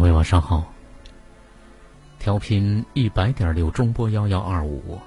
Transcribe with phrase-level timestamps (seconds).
[0.00, 0.64] 各位，晚上好。
[2.18, 4.98] 调频一百点六中波幺幺二五，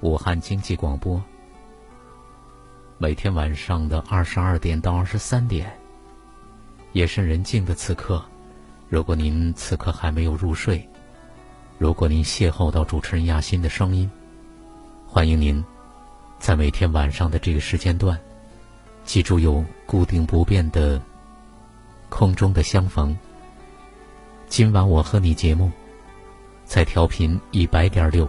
[0.00, 1.22] 武汉经济广播。
[2.96, 5.70] 每天晚上的二十二点到二十三点，
[6.92, 8.24] 夜深人静的此刻，
[8.88, 10.88] 如果您此刻还没有入睡，
[11.76, 14.10] 如果您邂逅到主持人亚欣的声音，
[15.06, 15.62] 欢迎您
[16.38, 18.18] 在每天晚上的这个时间段，
[19.04, 20.98] 记住有固定不变的
[22.08, 23.14] 空中的相逢。
[24.52, 25.72] 今晚我和你节目，
[26.66, 28.28] 在调频一百点六，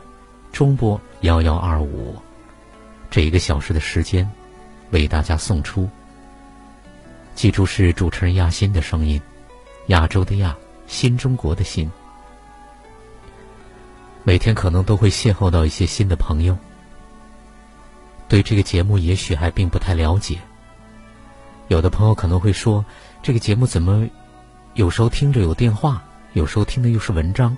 [0.53, 2.15] 中波幺幺二五，
[3.11, 4.25] 这一个小时的时间，
[4.91, 5.85] 为大家送出。
[7.35, 9.21] 记住是主持人亚欣的声音，
[9.87, 10.55] 亚洲的亚，
[10.87, 11.91] 新中国的新。
[14.23, 16.57] 每天可能都会邂逅到一些新的朋友，
[18.29, 20.39] 对这个节目也许还并不太了解。
[21.67, 22.85] 有的朋友可能会说，
[23.21, 24.07] 这个节目怎么
[24.73, 26.01] 有时候听着有电话？
[26.33, 27.55] 有时候听的又是文章，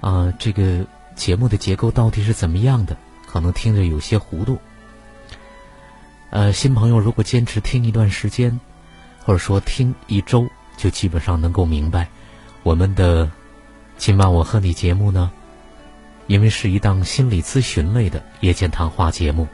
[0.00, 2.96] 啊，这个节目的结构到底是怎么样的？
[3.26, 4.56] 可能听着有些糊涂。
[6.30, 8.58] 呃，新朋友如果坚持听一段时间，
[9.24, 12.08] 或者说听一周，就基本上能够明白，
[12.62, 13.30] 我们的
[13.96, 15.30] 今晚我和你节目呢，
[16.26, 19.46] 因为是一档心理咨询类的夜间谈话节目，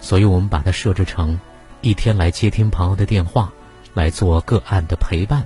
[0.00, 1.40] 所以我们把它设置成
[1.80, 3.50] 一天来接听朋友的电话，
[3.94, 5.44] 来做个案的陪伴。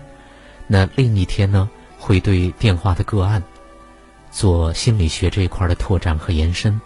[0.66, 1.70] 那另一天呢？
[2.04, 3.42] 会对电话的个案
[4.30, 6.78] 做心理学这一块的拓展和延伸，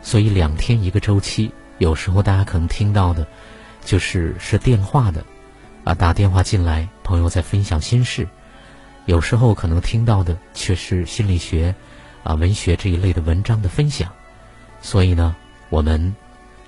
[0.00, 1.50] 所以两天一个周期。
[1.78, 3.26] 有时候大家可能听到的，
[3.84, 5.24] 就是是电话的，
[5.82, 8.24] 啊，打电话进来，朋友在分享心事；
[9.06, 11.74] 有时候可能听到的却是心理学、
[12.22, 14.08] 啊文学这一类的文章的分享。
[14.80, 15.34] 所以呢，
[15.68, 16.14] 我们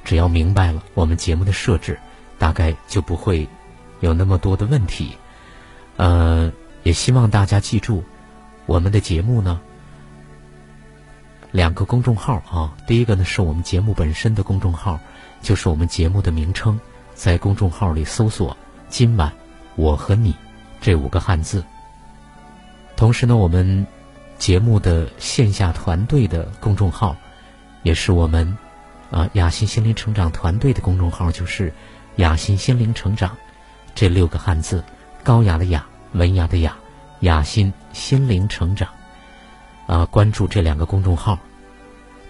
[0.04, 1.96] 只要明白了我们节目的设置，
[2.36, 3.48] 大概就不会
[4.00, 5.16] 有那么多的问题。
[5.98, 6.50] 呃。
[6.82, 8.02] 也希望大家记住，
[8.66, 9.60] 我们的节目呢，
[11.50, 12.74] 两个公众号啊。
[12.86, 14.98] 第一个呢是我们节目本身的公众号，
[15.42, 16.78] 就是我们节目的名称，
[17.14, 18.56] 在公众号里搜索
[18.88, 19.32] “今晚
[19.76, 20.34] 我和你”
[20.80, 21.62] 这五个汉字。
[22.96, 23.86] 同时呢，我们
[24.38, 27.14] 节目的线下团队的公众号，
[27.82, 28.56] 也是我们
[29.10, 31.72] 啊雅欣心灵成长团队的公众号，就是
[32.16, 33.36] “雅欣心灵成长”
[33.94, 34.82] 这六个汉字，
[35.22, 35.84] 高雅的雅。
[36.12, 36.76] 文雅的雅，
[37.20, 38.88] 雅心心灵成长，
[39.86, 41.38] 啊，关注这两个公众号。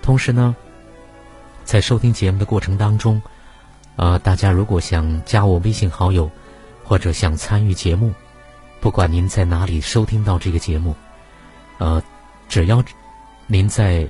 [0.02, 0.54] 同时呢，
[1.64, 3.20] 在收听节目的过程当中，
[3.96, 6.30] 呃，大家如果想加我微信好友，
[6.84, 8.12] 或者想参与节目，
[8.80, 10.94] 不管您在哪里收听到这个节目，
[11.78, 12.02] 呃，
[12.48, 12.82] 只要
[13.46, 14.08] 您在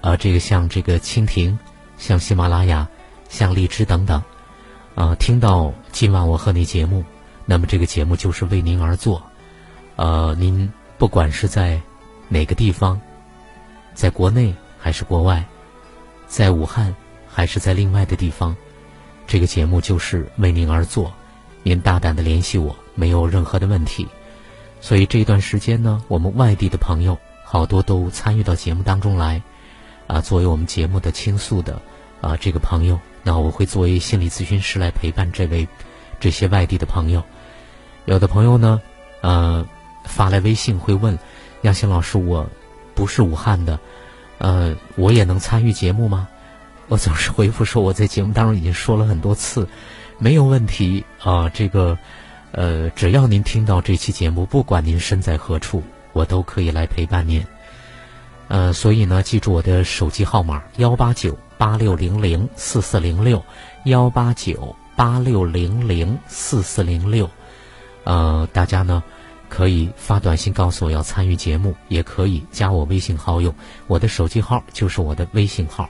[0.00, 1.58] 啊，这个像这个蜻蜓、
[1.98, 2.86] 像喜马拉雅、
[3.28, 4.22] 像荔枝等等，
[4.94, 7.04] 啊，听到今晚我和你节目。
[7.50, 9.20] 那么这个节目就是为您而做，
[9.96, 11.80] 呃，您不管是在
[12.28, 13.00] 哪个地方，
[13.92, 15.44] 在国内还是国外，
[16.28, 16.94] 在武汉
[17.28, 18.54] 还是在另外的地方，
[19.26, 21.12] 这个节目就是为您而做。
[21.64, 24.06] 您大胆的联系我，没有任何的问题。
[24.80, 29.42] 所以这段时间呢，我们外地的朋友好多都参与到节目当中来，
[30.06, 31.82] 啊，作为我们节目的倾诉的
[32.20, 35.66] 啊这个朋友，那我会作为心理咨询师来陪伴这位
[36.20, 37.24] 这些外地的朋友。
[38.06, 38.80] 有的朋友呢，
[39.20, 39.64] 呃，
[40.04, 41.18] 发来微信会问，
[41.62, 42.46] 杨欣老师，我
[42.94, 43.78] 不是武汉的，
[44.38, 46.28] 呃，我也能参与节目吗？
[46.88, 49.68] 我总是回复说，我在节目当中已经说了很多次，
[50.18, 51.48] 没有问题啊。
[51.48, 51.96] 这个，
[52.50, 55.82] 呃，只要您听到这期节目，不管您身在何处，
[56.12, 57.44] 我都可以来陪伴您。
[58.48, 63.40] 呃，所以呢，记住我的手机号码：幺八九八六零零四四零六，
[63.84, 67.30] 幺八九八六零零四四零六。
[68.04, 69.02] 呃，大家呢
[69.48, 73.54] 可以发短信告诉我要参与节目，也可以加我微信好友，
[73.86, 75.88] 我的手机号就是我的微信号。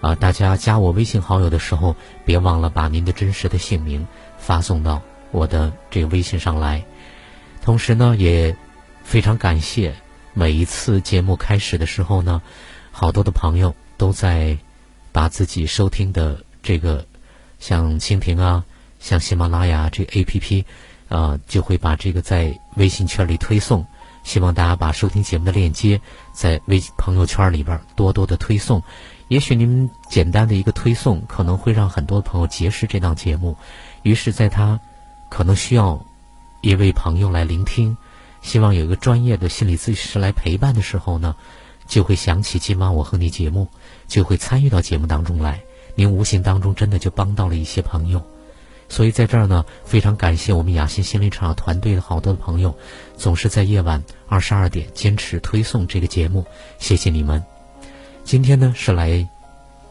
[0.00, 4.06] 啊，大家加我微信好友的时候，别忘了把您的真实的姓名
[4.38, 5.02] 发送到
[5.32, 6.84] 我的这个微信上来。
[7.60, 8.56] 同时呢，也
[9.02, 9.92] 非常感谢
[10.34, 12.40] 每一次节目开始的时候呢，
[12.92, 14.56] 好多的朋友都在
[15.10, 17.04] 把自己收听的这个
[17.58, 18.64] 像蜻蜓啊、
[19.00, 20.64] 像喜马拉雅这 A P P
[21.08, 23.86] 啊，就会把这个在微信圈里推送。
[24.24, 25.98] 希望大家把收听节目的链接
[26.32, 28.82] 在微朋友圈里边多多的推送。
[29.28, 33.56] 也许您简单的一个推送，可能会让很多朋友结识这档节目。
[34.02, 34.80] 于是，在他
[35.30, 36.04] 可能需要
[36.60, 37.96] 一位朋友来聆听，
[38.42, 41.34] 希望有一个专业的心理咨询师来陪伴的时候呢，
[41.86, 43.68] 就会想起今晚我和你节目，
[44.08, 45.60] 就会参与到节目当中来。
[45.94, 48.22] 您无形当中真的就帮到了一些朋友。
[48.88, 52.74] 所以在这儿呢，非常感谢我们雅欣心灵场团队的好多的朋友，
[53.16, 56.44] 总是在夜晚二十二点坚持推送这个节目，
[56.78, 57.42] 谢谢你们。
[58.24, 59.26] 今天呢是来，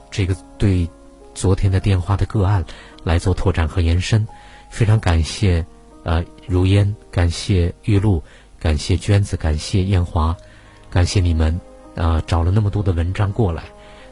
[0.10, 0.90] 这个对
[1.34, 2.66] 昨天的电话的个案
[3.04, 4.28] 来做拓展和延伸，
[4.70, 5.66] 非常感谢
[6.04, 8.22] 呃如烟，感谢玉露，
[8.60, 10.36] 感谢娟子，感谢艳华，
[10.90, 11.60] 感谢你们
[11.96, 13.64] 啊找了那么多的文章过来，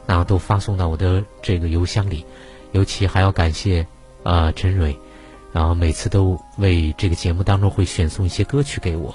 [0.06, 2.24] 那都发送到我的这个邮箱里，
[2.70, 3.86] 尤其还要感谢
[4.26, 4.96] 啊陈蕊，
[5.52, 9.14] 然后每次都为这个节目当中会选送一些歌曲给我。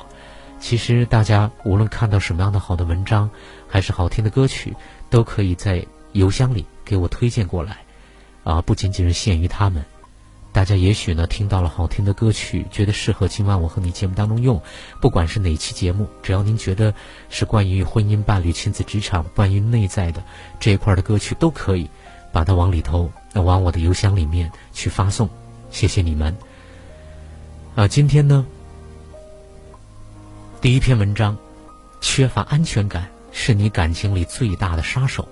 [0.59, 3.29] 其实大家无论看到什么样的好的文章，
[3.67, 4.73] 还是好听的歌曲。
[5.11, 7.79] 都可以在邮箱里给我推荐过来，
[8.45, 9.83] 啊，不仅仅是限于他们，
[10.53, 14.61] 大家也许呢听到了好听的歌曲，觉得适合今晚我和你节目当中用，
[15.01, 16.93] 不管是哪期节目，只要您觉得
[17.29, 20.23] 是关于婚姻、伴侣、亲子、职场、关于内在的
[20.61, 21.89] 这一块的歌曲，都可以
[22.31, 25.30] 把它往里头，往我的邮箱里面去发送，
[25.69, 26.36] 谢谢你们。
[27.75, 28.45] 啊，今天呢，
[30.60, 31.38] 第一篇文章，
[32.01, 33.07] 缺乏安全感。
[33.33, 35.25] 是你感情里最大的杀手。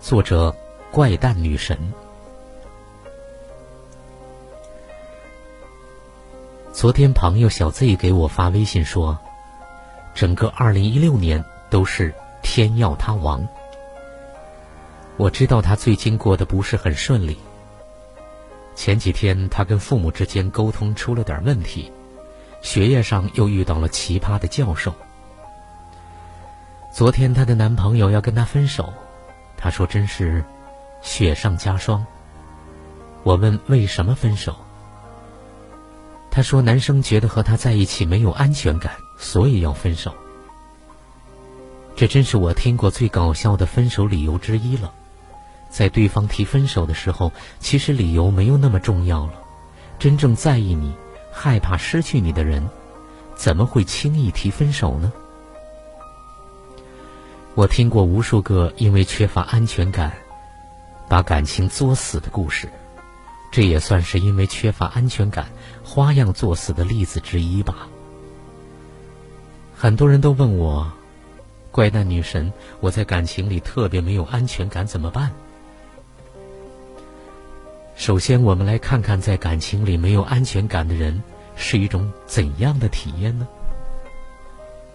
[0.00, 0.56] 作者：
[0.90, 1.78] 怪诞女神。
[6.72, 9.18] 昨天朋友小 Z 给我发微信说，
[10.14, 13.46] 整个二零一六年都是天要他亡。
[15.18, 17.36] 我知道他最近过得不是很顺利。
[18.74, 21.90] 前几天他跟父母之间沟通出了点问题，
[22.60, 24.94] 学业上又遇到了奇葩的教授。
[26.92, 28.92] 昨天她的男朋友要跟她分手，
[29.56, 30.44] 她说真是
[31.02, 32.04] 雪上加霜。
[33.22, 34.54] 我问为什么分手，
[36.30, 40.14] 她说男生觉得和她在一起没有安全感，所以要分手。
[41.94, 44.92] 这真是我听过最搞笑的分手理由之一了。
[45.76, 47.30] 在对方提分手的时候，
[47.60, 49.34] 其实理由没有那么重要了。
[49.98, 50.90] 真正在意你、
[51.30, 52.66] 害怕失去你的人，
[53.34, 55.12] 怎么会轻易提分手呢？
[57.54, 60.14] 我听过无数个因为缺乏安全感，
[61.10, 62.66] 把感情作死的故事，
[63.52, 65.44] 这也算是因为缺乏安全感
[65.84, 67.86] 花样作死的例子之一吧。
[69.76, 70.90] 很多人都问我，
[71.70, 72.50] 怪诞女神，
[72.80, 75.30] 我在感情里特别没有安全感，怎么办？
[77.96, 81.20] 首先，我们来看看在感情里没有安全感的人
[81.56, 83.48] 是一种怎样的体验呢？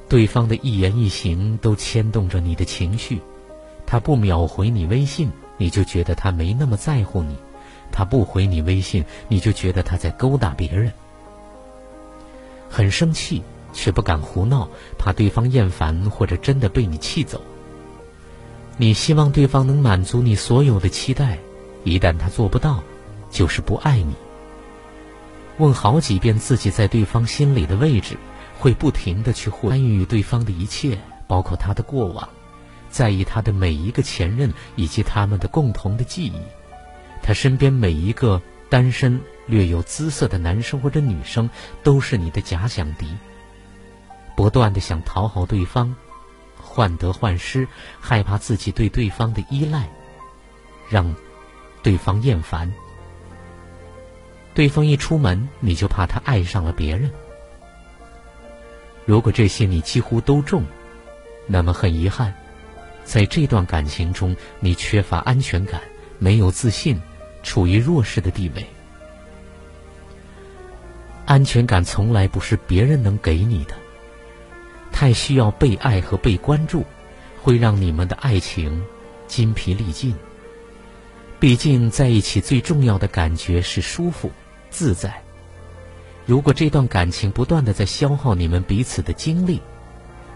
[0.07, 3.19] 对方的一言一行都牵动着你的情绪，
[3.87, 7.33] 他不秒回你微信，你就觉得他没那么在乎你；
[7.91, 10.93] 他不回你微信，你就觉得他在勾搭别人。
[12.69, 13.41] 很生气，
[13.73, 17.41] 却不敢胡闹，怕对方厌烦或者真的被你气走。
[18.77, 21.39] 你希望对方能满足你所有的期待，
[21.83, 22.83] 一旦他做不到，
[23.31, 24.13] 就是不爱你。
[25.57, 28.15] 问好几遍自己在对方心里的位置。
[28.59, 30.95] 会不停的去参与对方的一切，
[31.25, 32.29] 包括他的过往，
[32.91, 36.33] 在意他的每一个前任以及他们的共同的记忆，
[37.23, 41.49] 他身边每一个单身略有姿色的男生或者女生
[41.81, 43.07] 都是你的假想敌。
[44.35, 45.95] 不断的想讨好对方，
[46.61, 47.67] 患得患失，
[47.99, 49.89] 害怕自己对对方的依赖，
[50.87, 51.15] 让
[51.81, 52.71] 对方厌烦。
[54.53, 57.09] 对方一出门，你就怕他爱上了别人。
[59.05, 60.63] 如果这些你几乎都中，
[61.47, 62.33] 那么很遗憾，
[63.03, 65.81] 在这段感情中，你缺乏安全感，
[66.19, 67.01] 没有自信，
[67.43, 68.65] 处于弱势的地位。
[71.25, 73.73] 安全感从来不是别人能给你的，
[74.91, 76.85] 太需要被爱和被关注，
[77.41, 78.83] 会让你们的爱情
[79.27, 80.13] 筋疲力尽。
[81.41, 84.31] 毕竟在一起最重要的感觉是舒服、
[84.69, 85.23] 自在。
[86.27, 89.59] 如果这段感情不断的在消耗你们彼此的精力，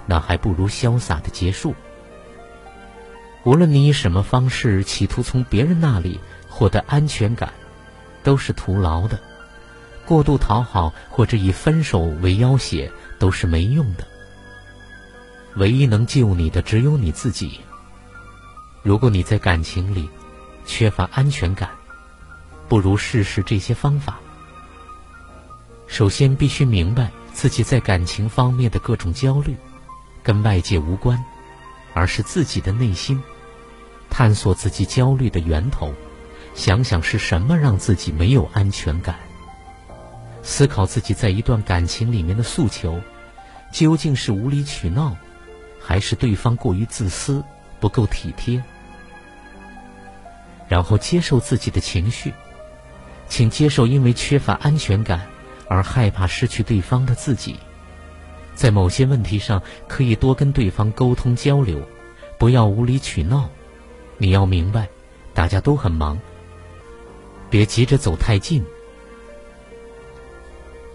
[0.07, 1.75] 那还不如潇洒的结束。
[3.43, 6.19] 无论你以什么方式企图从别人那里
[6.50, 7.53] 获得安全感，
[8.24, 9.19] 都是徒劳的。
[10.07, 14.07] 过度讨好或者以分手为要挟都是没用的。
[15.55, 17.59] 唯一能救你的只有你自己。
[18.81, 20.09] 如果你在感情里
[20.65, 21.69] 缺乏安全感，
[22.67, 24.19] 不如试试这些方法。
[25.88, 29.55] 首先，必须明白自己在感情方面的各种焦虑，
[30.24, 31.24] 跟外界无关，
[31.93, 33.22] 而是自己的内心。
[34.10, 35.93] 探索自己焦虑的源头，
[36.53, 39.15] 想想是什么让自己没有安全感。
[40.41, 43.00] 思考自己在一段感情里面的诉求，
[43.74, 45.15] 究竟是无理取闹，
[45.81, 47.43] 还是对方过于自私
[47.79, 48.63] 不够体贴？
[50.67, 52.34] 然后接受自己的情绪，
[53.27, 55.27] 请接受因为缺乏安全感
[55.67, 57.55] 而害怕失去对方的自己。
[58.53, 61.81] 在某些问题上，可以多跟对方沟通交流，
[62.38, 63.50] 不要无理取闹。
[64.17, 64.88] 你要明白，
[65.34, 66.17] 大家都很忙，
[67.50, 68.63] 别急着走太近。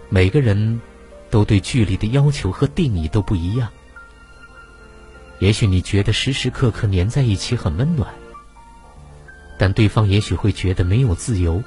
[0.08, 0.80] 每个人
[1.28, 3.68] 都对距离的要求和定义都不一样。
[5.38, 8.12] 也许你觉得时时刻刻黏在一起很温暖，
[9.60, 11.62] 但对方也许会觉得没有自由。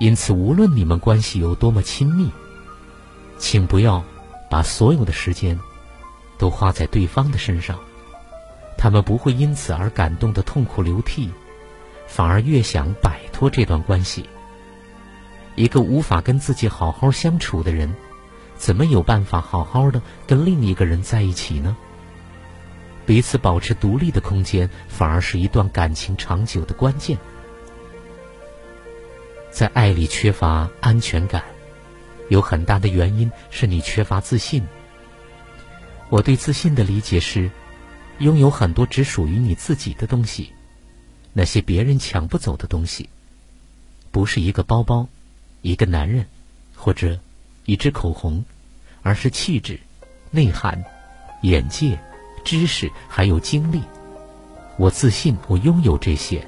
[0.00, 2.28] 因此，无论你们关系有多么亲密，
[3.38, 4.02] 请不要
[4.50, 5.56] 把所有的时间
[6.36, 7.78] 都花在对方的身上。
[8.76, 11.30] 他们不会因此而感动的痛哭流涕，
[12.08, 14.28] 反而越想摆脱这段关系。
[15.54, 17.94] 一个无法跟自己好好相处的人，
[18.56, 21.76] 怎么有办法好好的跟另一个人在一起呢？
[23.06, 27.16] 彼此保持独立的空间，反而是一段感情长久的关键。
[29.50, 31.42] 在爱里缺乏安全感，
[32.28, 34.66] 有很大的原因是你缺乏自信。
[36.10, 37.50] 我对自信的理解是。
[38.18, 40.50] 拥有很多只属于你自己的东西，
[41.34, 43.10] 那些别人抢不走的东西，
[44.10, 45.06] 不是一个包包、
[45.60, 46.24] 一个男人，
[46.74, 47.20] 或者
[47.66, 48.42] 一支口红，
[49.02, 49.78] 而是气质、
[50.30, 50.82] 内涵、
[51.42, 52.00] 眼界、
[52.46, 53.82] 知识还有经历。
[54.78, 56.42] 我自信，我拥有这些。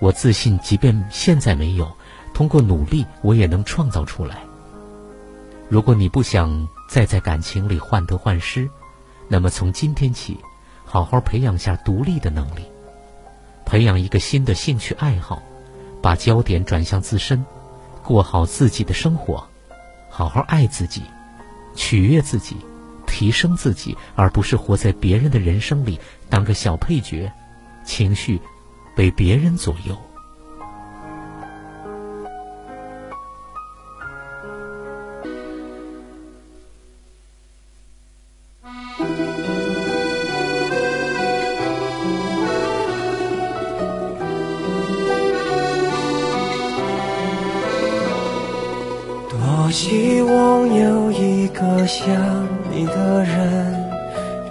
[0.00, 1.90] 我自信，即便现在没有，
[2.34, 4.42] 通过努力，我也能创造出来。
[5.70, 8.68] 如果你不想再在感情里患得患失，
[9.28, 10.36] 那么从今天起。
[10.84, 12.66] 好好培养下独立的能力，
[13.64, 15.42] 培养一个新的兴趣爱好，
[16.02, 17.42] 把焦点转向自身，
[18.02, 19.42] 过好自己的生活，
[20.10, 21.00] 好好爱自己，
[21.74, 22.56] 取悦自己，
[23.06, 27.30] 提升自己，而不是活在别人的人生里当个小配角，
[27.84, 28.40] 情绪
[28.94, 29.96] 被别人左右。
[49.72, 52.14] 希望有一个像
[52.70, 53.90] 你的人，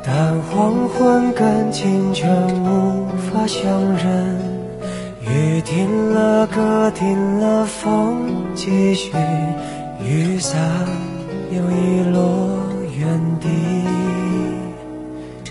[0.03, 2.27] 但黄昏跟清晨
[2.63, 3.63] 无法相
[3.97, 4.35] 认。
[5.21, 9.11] 雨停了，歌停了，风继续，
[10.03, 10.59] 雨伞
[11.51, 12.57] 又遗落
[12.97, 13.07] 原
[13.39, 13.47] 地。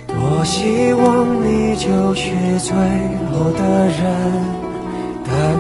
[0.09, 4.60] 多希望你就是最后的人。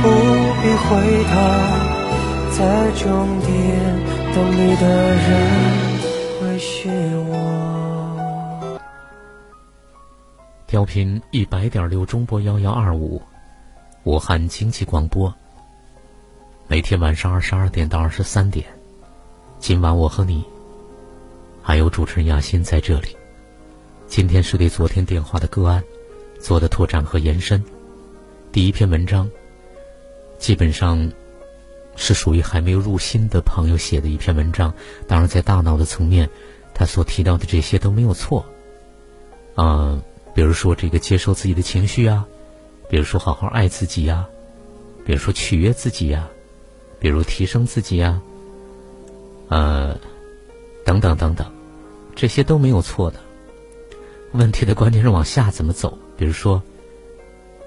[0.00, 1.32] 不必回头，
[2.56, 2.58] 在
[2.92, 3.48] 终点
[4.32, 4.86] 等你的
[5.16, 5.26] 人
[6.40, 6.88] 会是
[7.26, 8.78] 我。
[10.68, 13.20] 调频一百点六中波幺幺二五，
[14.04, 15.34] 武汉经济广播。
[16.68, 18.64] 每天晚上二十二点到二十三点，
[19.58, 20.44] 今晚我和你，
[21.60, 23.16] 还有主持人亚欣在这里。
[24.06, 25.82] 今天是对昨天电话的个案
[26.38, 27.60] 做的拓展和延伸。
[28.52, 29.28] 第一篇文章。
[30.38, 31.10] 基本上
[31.96, 34.72] 是属于还没有入心的朋友写的一篇文章。
[35.06, 36.28] 当然，在大脑的层面，
[36.72, 38.46] 他所提到的这些都没有错。
[39.54, 40.00] 啊，
[40.34, 42.24] 比如说这个接受自己的情绪啊，
[42.88, 44.26] 比如说好好爱自己呀，
[45.04, 46.28] 比如说取悦自己呀，
[47.00, 48.20] 比如提升自己呀，
[49.48, 49.98] 呃，
[50.84, 51.50] 等等等等，
[52.14, 53.18] 这些都没有错的。
[54.32, 55.98] 问题的关键是往下怎么走？
[56.16, 56.62] 比如说，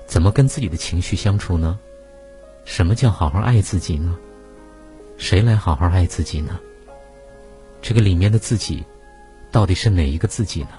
[0.05, 1.77] 怎么跟自己的情绪相处呢？
[2.63, 4.17] 什么叫好好爱自己呢？
[5.17, 6.59] 谁来好好爱自己呢？
[7.81, 8.83] 这个里面的自己，
[9.51, 10.69] 到底是哪一个自己呢？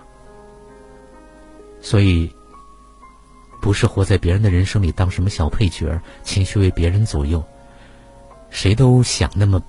[1.80, 2.32] 所以，
[3.60, 7.42] 不是活在别人的人生里当什么小配角，情绪为别人左右。
[8.50, 9.62] 谁都想那么，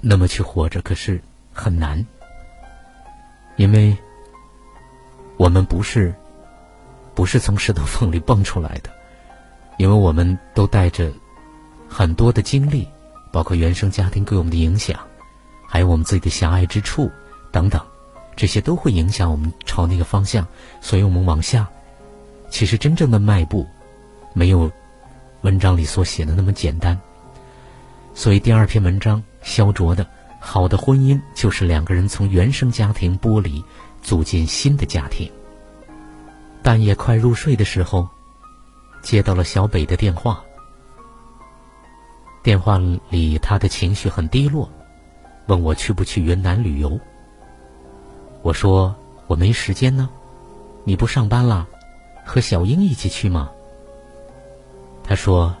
[0.00, 1.20] 那么去活着，可是
[1.52, 2.04] 很难，
[3.56, 3.96] 因为
[5.36, 6.14] 我们不是，
[7.14, 8.90] 不是从石头缝里蹦出来的，
[9.78, 11.12] 因为我们都带着
[11.88, 12.86] 很多的经历，
[13.30, 14.98] 包括原生家庭给我们的影响，
[15.66, 17.10] 还有我们自己的狭隘之处
[17.50, 17.80] 等等，
[18.34, 20.46] 这些都会影响我们朝那个方向，
[20.80, 21.68] 所以我们往下，
[22.50, 23.66] 其实真正的迈步，
[24.32, 24.70] 没有
[25.42, 26.98] 文章里所写的那么简单。
[28.14, 30.02] 所以，第二篇文章，肖卓的
[30.40, 33.62] 《好的婚姻就是两个人从原生家庭剥离，
[34.02, 35.28] 组建新的家庭》。
[36.62, 38.08] 半夜快入睡的时候，
[39.06, 40.42] 接到了小北的电话。
[42.42, 42.76] 电话
[43.08, 44.68] 里，他的情绪很低落，
[45.46, 46.98] 问我去不去云南旅游。
[48.42, 48.92] 我说
[49.28, 50.10] 我没时间呢，
[50.82, 51.68] 你不上班了，
[52.24, 53.48] 和小英一起去吗？
[55.04, 55.54] 他说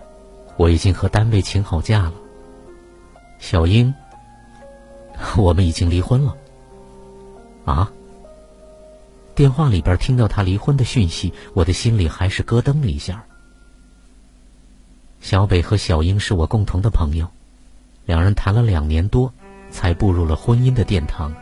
[0.56, 2.14] 我已经和单位请好假了。
[3.38, 3.94] 小英，
[5.36, 6.36] 我们已经离婚了。
[7.64, 7.92] 啊！
[9.36, 13.24] 电话里边听到他离婚的讯息，我的心里还是咯噔了一下。
[15.26, 17.26] 小北和小英是我共同的朋友，
[18.04, 19.34] 两人谈了两年多，
[19.70, 21.34] 才步入了婚姻的殿堂。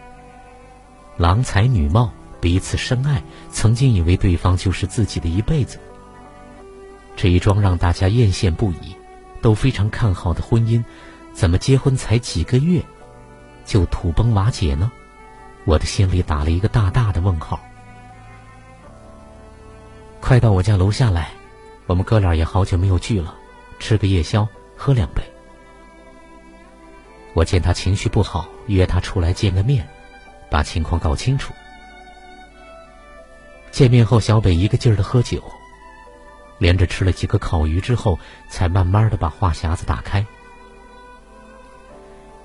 [1.18, 2.10] 郎才女貌，
[2.40, 5.78] 彼此深爱，曾经以为对方就是自己的一辈子。
[7.14, 8.96] 这一桩让大家艳羡不已，
[9.42, 10.82] 都非常看好的婚姻。
[11.34, 12.82] 怎么结婚才几个月，
[13.66, 14.90] 就土崩瓦解呢？
[15.66, 17.60] 我的心里打了一个大大的问号。
[20.22, 21.32] 快到我家楼下来，
[21.84, 23.34] 我们哥俩也好久没有聚了，
[23.78, 25.22] 吃个夜宵，喝两杯。
[27.34, 29.86] 我见他情绪不好，约他出来见个面，
[30.50, 31.52] 把情况搞清楚。
[33.70, 35.42] 见面后，小北一个劲儿的喝酒，
[36.58, 38.16] 连着吃了几个烤鱼之后，
[38.48, 40.24] 才慢慢的把话匣子打开。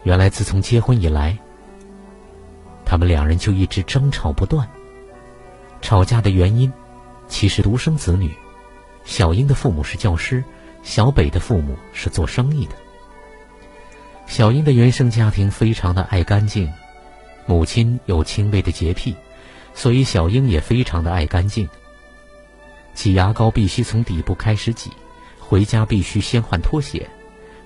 [0.04, 1.38] 原来，自从结婚以来，
[2.84, 4.68] 他们两人就一直争吵不断。
[5.82, 6.74] 吵架的原因，
[7.28, 8.34] 其实独生子女，
[9.04, 10.44] 小英的父母是教师，
[10.90, 12.74] 小北的父母是做生意的。
[14.26, 16.68] 小英的原生家庭非常的爱干净，
[17.46, 19.16] 母亲有轻微的洁癖，
[19.76, 21.70] 所以小英也非常的爱干净。
[22.96, 24.90] 挤牙膏必须从底部开始挤，
[25.40, 27.08] 回家必须先换拖鞋，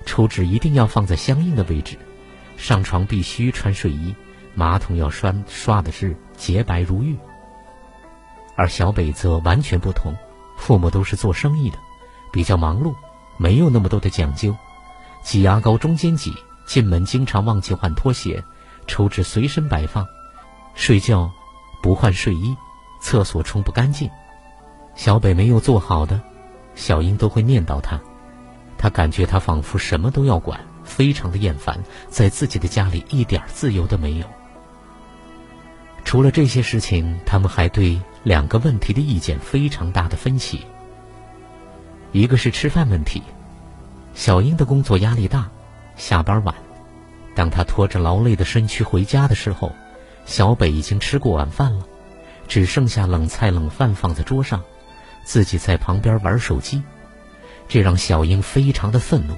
[0.04, 1.96] 抽纸一定要放在相应的位置。
[2.58, 4.14] 上床必须穿睡衣，
[4.54, 7.16] 马桶要刷刷的是洁白如玉。
[8.54, 10.12] 而小北则完全不同，
[10.58, 11.78] 父母都是做生意的，
[12.30, 12.94] 比较忙碌，
[13.36, 14.56] 没有那么多的讲究。
[15.22, 16.34] 挤牙膏中间挤，
[16.66, 18.44] 进门经常忘记换拖鞋，
[18.86, 20.06] 抽纸随身摆放，
[20.74, 21.30] 睡觉
[21.82, 22.54] 不换睡衣，
[23.00, 24.10] 厕所冲不干净。
[24.94, 26.20] 小北没有做好的，
[26.74, 28.00] 小英都会念叨他，
[28.78, 30.60] 他感觉他仿佛什么都要管。
[30.84, 34.26] 非常的厌烦，在自己的家里一点自由都没有。
[36.04, 40.66] 除了这些事情，他们还对两个问题的意见非常大的分歧。
[42.14, 43.20] 一个是吃饭问题，
[44.14, 45.50] 小英的工作压力大，
[45.96, 46.54] 下班晚，
[47.34, 49.72] 当他拖着劳累的身躯回家的时候，
[50.24, 51.84] 小北已经吃过晚饭了，
[52.46, 54.62] 只剩下冷菜冷饭放在桌上，
[55.24, 56.80] 自己在旁边玩手机，
[57.66, 59.34] 这让小英非常的愤怒。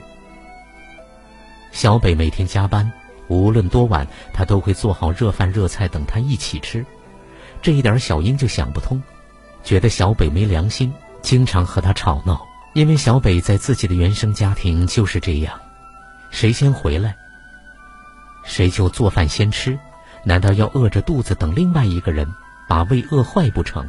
[1.72, 2.92] 小北每天加班，
[3.28, 6.84] 无论多晚，他都会做好热饭热菜等他一起吃。
[7.62, 9.02] 这一点小英就想不通，
[9.64, 12.46] 觉得小北没良心，经常和他吵闹。
[12.76, 15.58] 因为小北在自己的原生家庭就是这样，
[16.28, 17.16] 谁先回来，
[18.44, 19.78] 谁就做饭先吃。
[20.24, 22.28] 难道要饿着肚子等另外一个人
[22.68, 23.88] 把胃饿坏不成？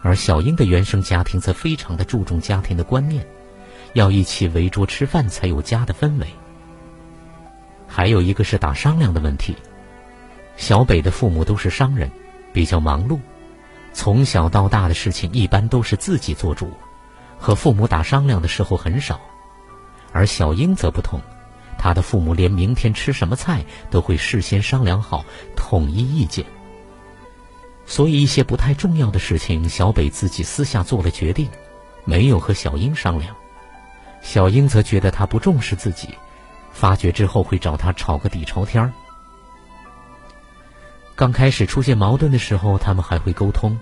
[0.00, 3.28] 而小英的原生家庭则非常的注重家庭的观念，
[3.92, 6.26] 要一起围桌吃饭才有家的氛围。
[7.86, 9.54] 还有一个是打商量的问题。
[10.56, 12.10] 小北的父母都是商人，
[12.54, 13.20] 比较忙碌，
[13.92, 16.72] 从小到大的事情一般都是自己做主，
[17.38, 19.20] 和父母打商量的时候很少。
[20.12, 21.20] 而小英则不同，
[21.78, 25.24] 他的父母连明天吃什么菜都会事先商量好，
[25.54, 26.44] 统一意见。
[27.86, 31.48] 所以一些不太重要的事情，小北自己私下做了决定，
[32.04, 33.34] 没有和小英商量。
[34.20, 36.08] 小英则觉得他不重视自己。
[36.70, 38.92] 发觉之后会找他吵个底朝天
[41.16, 43.76] 刚开始出现矛盾的时候，他们还会沟通，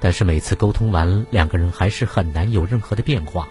[0.00, 3.48] 但是每次沟通完，两个人还是很难有任何的变化，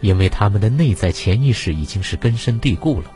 [0.00, 3.10] 因为他们的内在潜意识已经是根深蒂固了。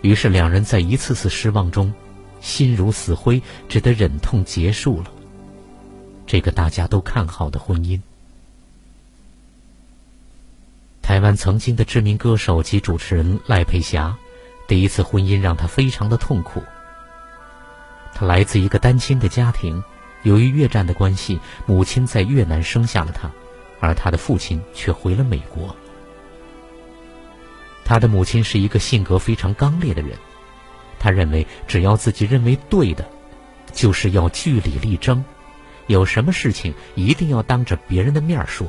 [0.00, 1.92] 于是，两人在一次次失望中，
[2.40, 5.12] 心如死灰，只得忍痛结束了
[6.26, 8.00] 这个大家都看好的婚姻。
[11.02, 14.16] 台湾曾经的知名歌手及主持人赖佩霞，
[14.66, 16.62] 第一次婚姻让她非常的痛苦。
[18.14, 19.82] 他来自一个单亲的家庭，
[20.22, 23.30] 由于越战的关系，母亲在越南生下了他，
[23.80, 25.74] 而他的父亲却回了美国。
[27.84, 30.16] 他的母亲是一个性格非常刚烈的人，
[30.98, 33.04] 他认为只要自己认为对的，
[33.72, 35.24] 就是要据理力争，
[35.88, 38.66] 有什么事情一定要当着别人的面说。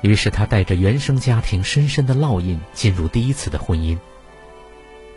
[0.00, 3.98] 于是他带着原生家庭深深的烙印进入第一次的婚姻。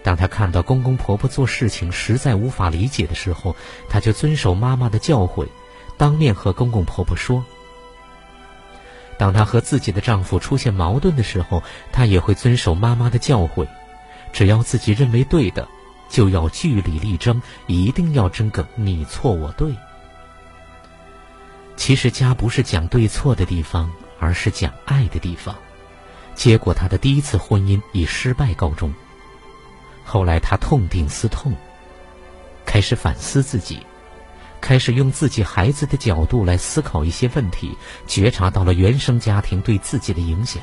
[0.04, 3.56] 当他看到公公婆婆做事情实在无法理解的时候，
[3.90, 5.48] 他就遵守妈妈的教诲，
[5.98, 7.44] 当面和公公婆婆说。
[9.18, 11.62] 当她和自己的丈夫出现矛盾的时候，
[11.92, 13.68] 她也会遵守妈妈的教诲，
[14.34, 15.68] 只要自己认为对的，
[16.10, 19.76] 就要据理力争，一定要争个你错我对。
[21.76, 25.56] 其实家不是讲对错的地方，而是讲爱的地方。
[26.34, 28.92] 结果她的第一次婚姻以失败告终。
[30.12, 31.54] 后来，他痛定思痛，
[32.66, 33.80] 开始反思自己，
[34.60, 40.62] 开始用自己孩子的角度来思考一些问题，觉察到了原生家庭对自己的影响。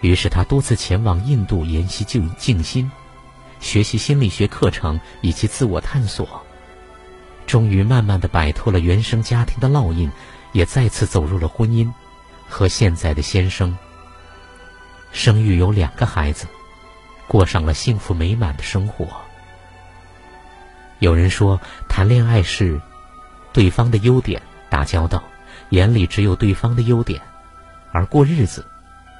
[0.00, 2.90] 于是，他多次前往印度研习静静心，
[3.60, 6.28] 学习心理学课程以及自我探索，
[7.46, 10.10] 终于慢慢的摆脱了原生家庭的烙印，
[10.50, 11.88] 也再次走入了婚姻，
[12.48, 13.78] 和现在的先生
[15.12, 16.44] 生育有两个孩子。
[17.26, 19.08] 过上了幸福美满的生活。
[21.00, 22.80] 有人说，谈恋爱是
[23.52, 25.22] 对方的优点打交道，
[25.70, 27.20] 眼里只有对方的优点；
[27.92, 28.64] 而过日子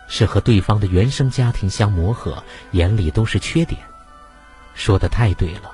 [0.09, 3.81] 是和对方的原生家庭相磨合，眼里都是缺点。
[4.75, 5.71] 说的太对了。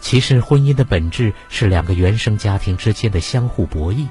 [0.00, 4.06] 其实，婚姻的本质是两个原生家庭之间的相互博弈。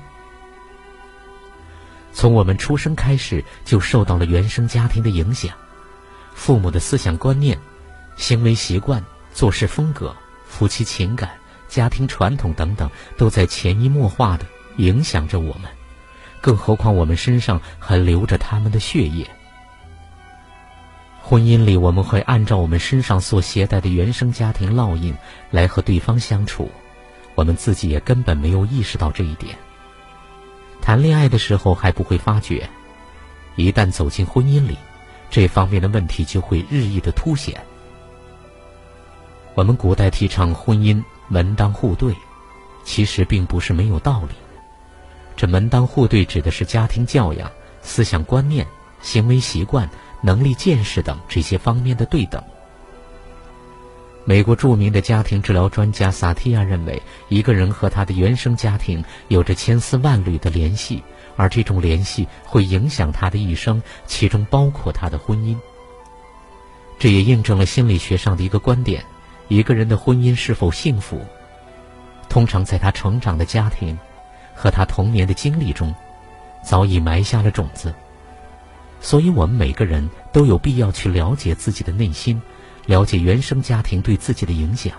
[2.11, 5.53] 从我们出生开始，就受到了原生家庭的影响。
[6.33, 7.57] 父母的思想观念、
[8.15, 10.15] 行为习惯、做事风格、
[10.45, 11.31] 夫妻情感、
[11.67, 14.45] 家庭传统等等，都在潜移默化的
[14.77, 15.63] 影响着我们。
[16.41, 19.25] 更何况我们身上还流着他们的血液。
[21.21, 25.15] 婚姻里，我们会按照我们身上所携带的原生家庭烙印
[25.51, 26.69] 来和对方相处，
[27.33, 29.55] 我们自己也根本没有意识到这一点。
[30.81, 32.69] 谈恋爱的时候还不会发觉，
[33.55, 34.77] 一旦走进婚姻里。
[35.33, 37.59] 这方面的问题就会日益的凸显。
[39.55, 42.13] 我们古代提倡婚姻门当户对，
[42.83, 44.35] 其实并不是没有道理。
[45.35, 48.63] 这门当户对指的是家庭教养、思想观念、
[49.01, 49.89] 行为习惯、
[50.21, 52.39] 能力见识等这些方面的对等。
[54.25, 61.03] 美国著名的家庭治疗专家萨提亚认为，一个人和他的原生家庭有着千丝万缕的联系。
[61.35, 65.57] 而这种联系会影响他的一生，其中包括他的婚姻。
[66.99, 69.03] 这也印证了心理学上的一个观点：
[69.47, 71.19] 一个人的婚姻是否幸福，
[72.29, 73.97] 通常在他成长的家庭
[74.53, 75.93] 和他童年的经历中，
[76.63, 77.91] 早已埋下了种子。
[79.01, 82.39] 所以，我们每个人都有必要去了解自己的内心，
[82.85, 84.93] 了解原生家庭对自己的影响。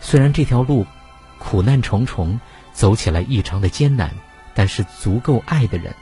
[0.00, 0.86] 虽然这条路
[1.38, 2.38] 苦难重重，
[2.72, 4.10] 走起来异常的艰难。
[4.58, 5.94] 但是足够爱的人，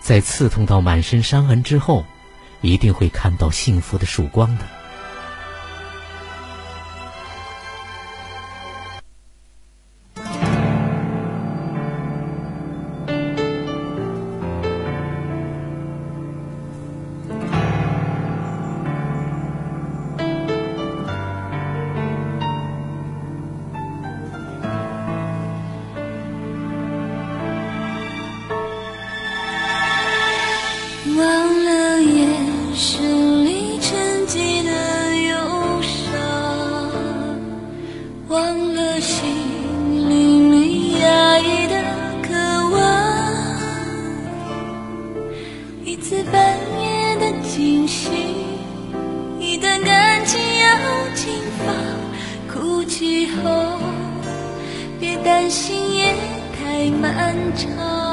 [0.00, 2.06] 在刺痛到满身伤痕之后，
[2.62, 4.64] 一定会看到幸福的曙光的。
[55.50, 56.14] 心也
[56.56, 58.09] 太漫长。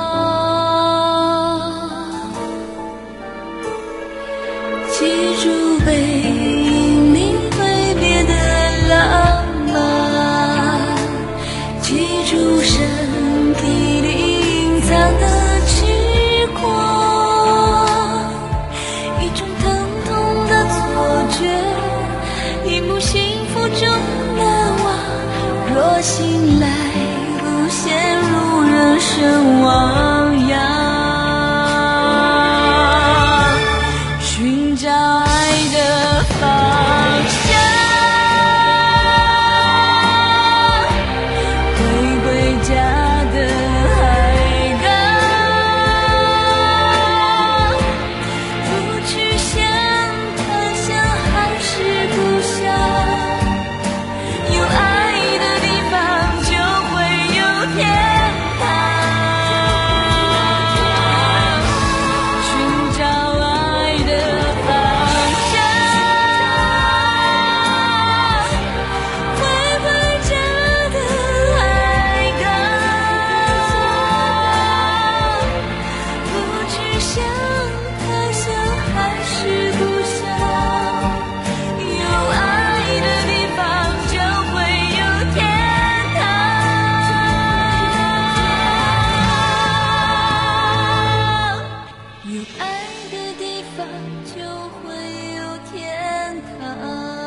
[92.37, 93.87] 有爱的地方
[94.23, 94.93] 就会
[95.37, 97.26] 有天堂。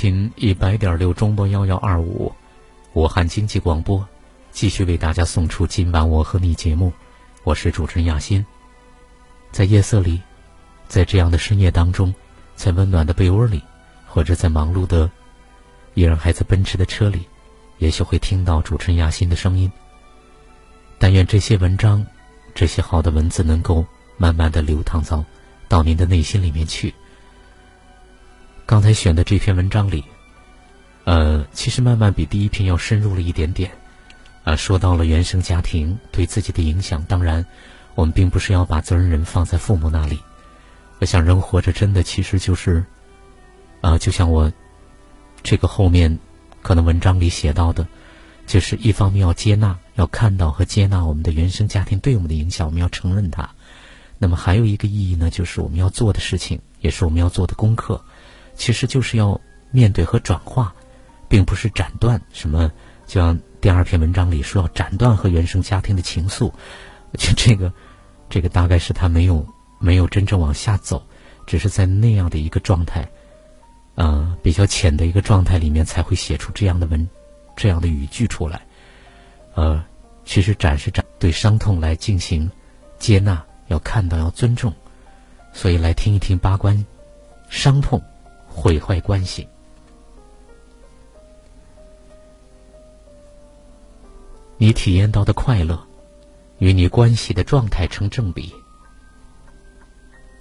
[0.00, 2.32] 频一百点六中波幺幺二五，
[2.92, 4.06] 武汉经济广播，
[4.52, 6.92] 继续为大家送出今晚我和你节目，
[7.42, 8.46] 我是主持人亚欣。
[9.50, 10.22] 在夜色里，
[10.86, 12.14] 在这样的深夜当中，
[12.54, 13.60] 在温暖的被窝里，
[14.06, 15.10] 或者在忙碌的
[15.94, 17.26] 依然还在奔驰的车里，
[17.78, 19.68] 也许会听到主持人亚欣的声音。
[20.96, 22.06] 但愿这些文章，
[22.54, 23.84] 这些好的文字能够
[24.16, 25.24] 慢慢的流淌到
[25.66, 26.94] 到您的内心里面去。
[28.68, 30.04] 刚才选的这篇文章里，
[31.04, 33.72] 呃，其实慢慢比第一篇要深入了一点点，
[34.44, 37.02] 啊，说到了原生家庭对自己的影响。
[37.04, 37.46] 当然，
[37.94, 40.20] 我们并不是要把责任人放在父母那里。
[40.98, 42.84] 我想，人活着真的其实就是，
[43.80, 44.52] 啊，就像我
[45.42, 46.18] 这个后面
[46.60, 47.88] 可能文章里写到的，
[48.46, 53.48] 就是一方面要接纳，要看到和接纳我们的原生家庭对我们的影响，我们要承认它。
[54.18, 58.04] 那么还有一个意义呢，就是我们要做的事情，也是我们要做的功课。
[58.58, 59.40] 其实就是要
[59.70, 60.74] 面对和转化，
[61.28, 62.70] 并不是斩断什么。
[63.06, 66.52] 就像第二篇文章里说，要斩断和原生家庭的情愫。
[67.16, 67.72] 就这个，
[68.28, 69.46] 这个大概是他没有
[69.78, 71.02] 没有真正往下走，
[71.46, 73.08] 只是在那样的一个状态，
[73.94, 77.08] 呃，比较浅的一个状态里面，才会写出这样的文，
[77.56, 78.60] 这样的语句出来。
[79.54, 79.82] 呃，
[80.24, 82.50] 其实展示展对伤痛来进行
[82.98, 84.74] 接纳，要看到，要尊重。
[85.54, 86.84] 所以来听一听八关
[87.48, 88.02] 伤痛。
[88.60, 89.48] 毁坏关系，
[94.56, 95.80] 你体验到的快乐，
[96.58, 98.52] 与你关系的状态成正比。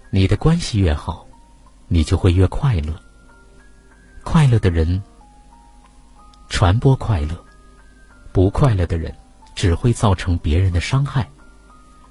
[0.10, 1.28] 你的关系越好，
[1.88, 3.00] 你就会越快乐。
[4.24, 5.00] 快乐的人
[6.50, 7.46] 传播快乐，
[8.32, 9.16] 不快乐的人
[9.54, 11.30] 只会造成别人的伤害，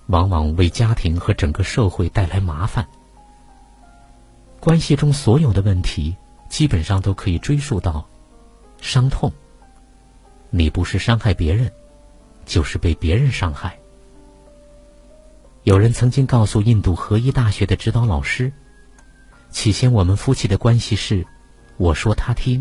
[0.07, 2.87] 往往为家庭和整个社会带来麻烦。
[4.67, 6.17] 关系中所有的问题，
[6.49, 8.05] 基本上都可以追溯到
[8.81, 9.33] 伤痛。
[10.51, 11.71] 你不是伤害别人，
[12.45, 13.79] 就是被别人伤害。
[15.63, 18.53] 有人曾经告诉印度合一大学的指导老师
[19.51, 21.25] ：“起先我们夫妻的关系是，
[21.77, 22.61] 我说他听；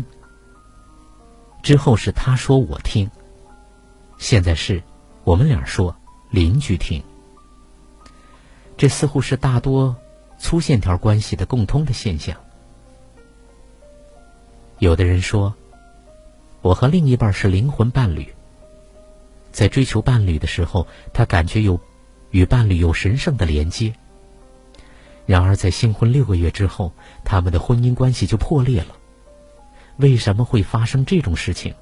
[1.60, 3.08] 之后是他说我听；
[4.16, 4.80] 现在是
[5.24, 5.92] 我们俩说
[6.30, 7.02] 邻居听。”
[8.78, 9.96] 这似乎是大多。
[10.38, 12.36] 粗线条关系的共通的现象。
[14.78, 15.54] 有的人说，
[16.62, 18.26] 我和另一半是灵魂伴侣。
[19.50, 21.80] 在追求伴侣的时候，他感觉有
[22.30, 23.94] 与伴侣有神圣的连接。
[25.24, 26.92] 然而，在新婚六个月之后，
[27.24, 28.94] 他们的婚姻关系就破裂了。
[29.96, 31.74] 为什么会发生这种事情？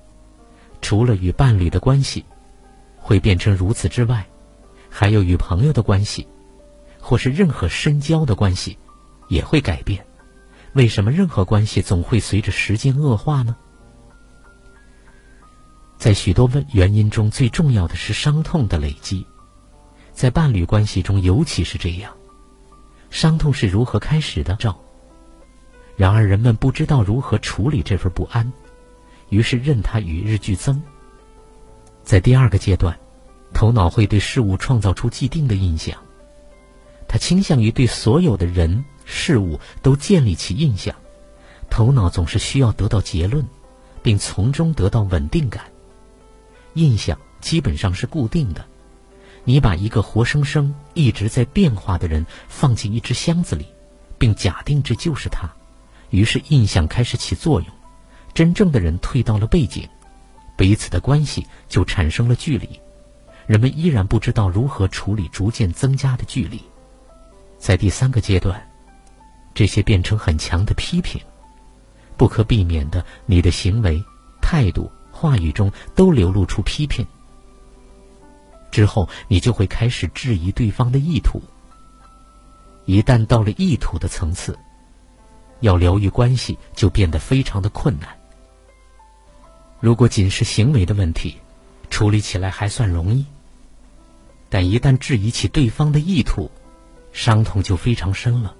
[0.80, 2.24] 除了与伴侣的关系
[2.96, 4.24] 会变成如此之外，
[4.88, 6.28] 还有与朋友的关系。
[7.06, 8.78] 或是任何深交的关系，
[9.28, 10.06] 也会改变。
[10.72, 13.54] 为什么任何关系总会随着时间恶化呢？
[15.98, 19.26] 在许多问原因中，最重要的是伤痛的累积，
[20.14, 22.10] 在伴侣关系中尤其是这样。
[23.10, 24.56] 伤痛是如何开始的？
[24.56, 24.74] 照。
[25.96, 28.50] 然而人们不知道如何处理这份不安，
[29.28, 30.82] 于是任它与日俱增。
[32.02, 32.98] 在第二个阶段，
[33.52, 35.96] 头脑会对事物创造出既定的印象，
[37.14, 40.92] 他倾向于对所有的人事物都建立起印象。
[41.70, 43.46] 头脑总是需要得到结论，
[44.02, 45.62] 并从中得到稳定感。
[46.72, 48.66] 印象基本上是固定的。
[49.44, 53.64] 你把一个活生生、一直在变化的人放进一只箱子里，
[54.18, 55.48] 并假定这就是他，
[56.10, 57.70] 于是印象开始起作用。
[58.34, 59.88] 真正的人退到了背景，
[60.56, 62.68] 彼此的关系就产生了距离。
[63.46, 66.60] 人们依然不知道如何处理逐渐增加的距离。
[67.64, 68.62] 在第三个阶段，
[69.54, 71.18] 这些变成很强的批评。
[72.14, 74.04] 不可避免的，你的行为、
[74.42, 77.06] 态度、话语中都流露出批评。
[78.70, 81.40] 之后，你就会开始质疑对方的意图。
[82.84, 84.54] 一旦到了意图的层次，
[85.60, 88.10] 要疗愈关系就变得非常的困难。
[89.80, 91.34] 如果仅是行为的问题，
[91.88, 93.24] 处理起来还算容易；
[94.50, 96.50] 但一旦质疑起对方的意图，
[97.14, 98.54] 伤痛就非常深了。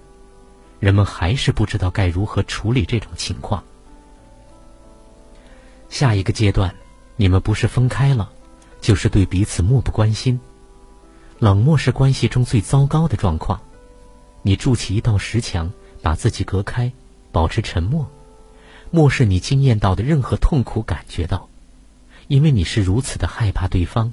[0.81, 3.63] 人们还是不知道该如何处理这种情况。
[5.91, 6.75] 下一个阶段，
[7.17, 8.31] 你们不是分开了，
[8.81, 10.41] 就是对彼此漠不关心。
[11.41, 13.61] 冷漠是关系中最糟糕的状况。
[14.43, 16.93] 你筑起一道石墙，把自己隔开，
[17.33, 18.09] 保持沉默，
[18.91, 21.49] 漠视你经验到的任何痛苦，感觉到，
[22.29, 24.13] 因为你是如此的害怕对方，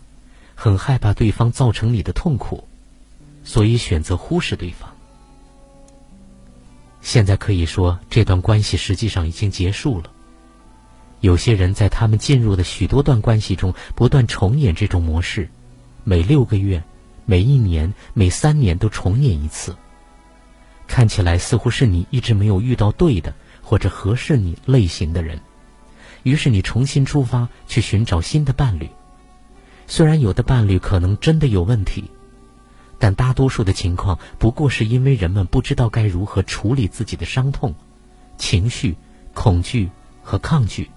[0.56, 2.68] 很害怕对方造成你的痛苦，
[3.44, 4.90] 所以选择忽视对方。
[7.02, 10.12] 现在可以说，这段关系实际上已经结束了。
[11.20, 15.50] 有些人在他们进入的许多段关系中不断重演这种模式，
[16.04, 16.84] 每六个月、
[17.26, 19.76] 每一年、每三年都重演一次。
[20.88, 25.40] 看起来似乎是你一直没有遇到对的或者合适你类型的人，
[26.24, 28.90] 于是你重新出发去寻找新的伴侣。
[29.88, 32.04] 虽然有的伴侣可能真的有问题。
[33.02, 37.74] 但大多数的情况不过是因为人们不知道该如何处理自己的伤痛、
[38.38, 38.96] 情绪、
[39.34, 39.90] 恐惧
[40.22, 40.88] 和抗拒。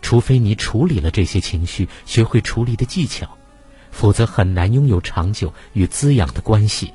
[0.00, 3.28] 除非你处理了这些情绪，学会处理的技巧，
[3.90, 6.94] 否则很难拥有长久与滋养的关系。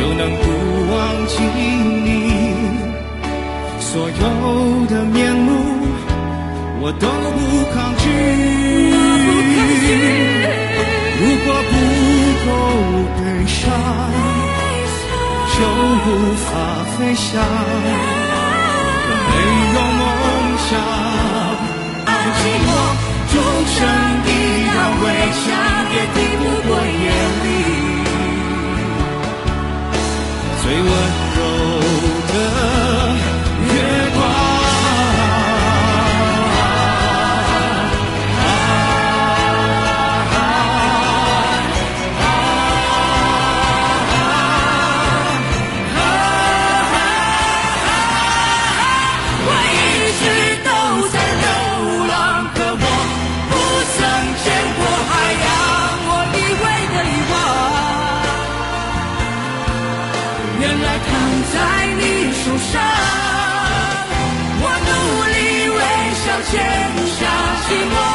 [0.00, 0.44] 就能不
[0.94, 0.96] 忘
[1.26, 2.08] 记你
[3.80, 5.48] 所有的面目，
[6.80, 7.38] 我都不
[7.74, 8.08] 抗拒。
[11.20, 11.72] 如果不
[12.46, 12.48] 够
[13.18, 13.60] 悲伤，
[15.52, 15.54] 就
[16.06, 16.08] 无
[16.46, 16.48] 法
[16.96, 17.28] 飞翔。
[19.28, 19.32] 没
[19.74, 20.02] 有梦
[20.64, 20.68] 想，
[22.06, 22.68] 爱寂寞
[23.30, 23.32] 筑
[23.68, 23.76] 成
[24.24, 24.28] 一
[24.64, 25.04] 道围
[25.42, 25.44] 墙，
[25.92, 27.04] 也抵不过夜
[27.44, 27.46] 里
[30.70, 31.29] 最温
[66.52, 67.26] 微笑潜下
[67.68, 68.09] 寂寞，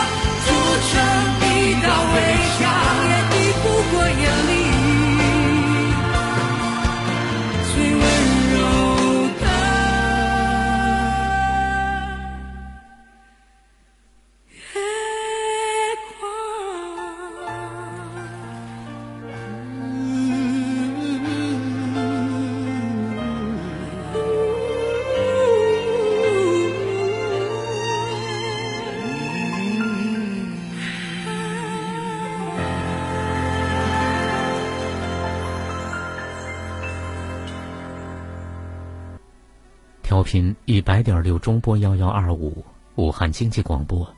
[40.26, 42.66] 频一百点六中波幺幺二五，
[42.96, 44.12] 武汉经济广播，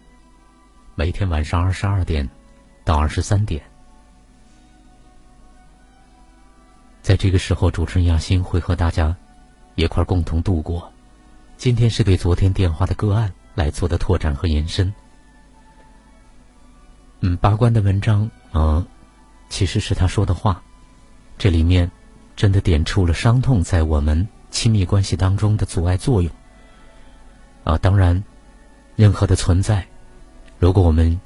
[0.95, 2.27] 每天晚上二十二点
[2.85, 3.61] 到二十三点，
[7.01, 9.13] 在这个时候，主持人亚欣会和大家
[9.75, 10.91] 一块共同度过。
[11.57, 14.93] 今天是对昨天电话的个案来做的拓展和延伸。
[17.19, 18.87] 嗯，八关的文章，嗯、
[19.49, 20.63] 其实是他说的话，
[21.37, 21.91] 这里面
[22.37, 24.25] 真的点出了伤痛在我们
[24.57, 26.31] 亲密关系当中的阻碍作用。
[27.63, 28.23] 啊，当然，
[28.95, 29.85] 任何的存在，
[30.57, 31.21] 如果我们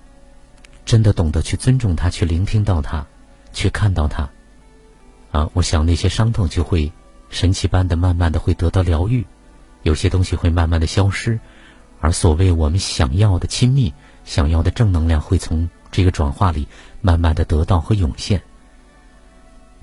[0.84, 3.06] 真的懂得去尊重它，去聆听到它，
[3.54, 4.30] 去看到它，
[5.32, 6.92] 啊，我想那些伤痛就会
[7.30, 9.26] 神奇般的慢慢的会得到疗愈，
[9.84, 11.40] 有些东西会慢慢的消失，
[12.02, 13.94] 而所谓我们想要的亲密、
[14.26, 16.68] 想要的正能量，会从这个转化里
[17.00, 18.42] 慢慢的得到和涌现。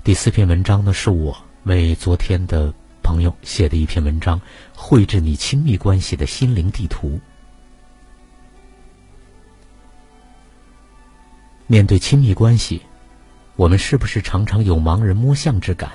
[0.03, 2.73] 第四篇文章呢，是我为昨天的
[3.09, 4.39] 朋友写的一篇文章，
[4.75, 7.19] 绘制你亲密关系的心灵地图。
[11.65, 12.83] 面对亲密关系，
[13.55, 15.89] 我们是不是常常有盲人摸象之感？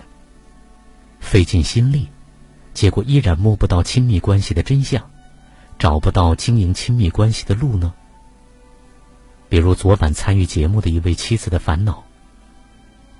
[1.20, 2.08] 费尽心力，
[2.72, 5.08] 结果依然摸不到亲密关系的真相，
[5.78, 7.94] 找不到经营亲密关系的路呢？
[9.48, 12.02] 比如昨晚参与节目的一位妻子的烦恼，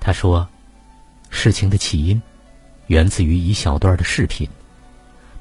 [0.01, 0.49] 她说，
[1.29, 2.21] 事情的起因
[2.87, 4.47] 源自于一小段的视频，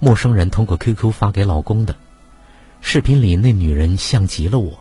[0.00, 1.94] 陌生人通过 QQ 发给老公的。
[2.80, 4.78] 视频里那女人像极了我，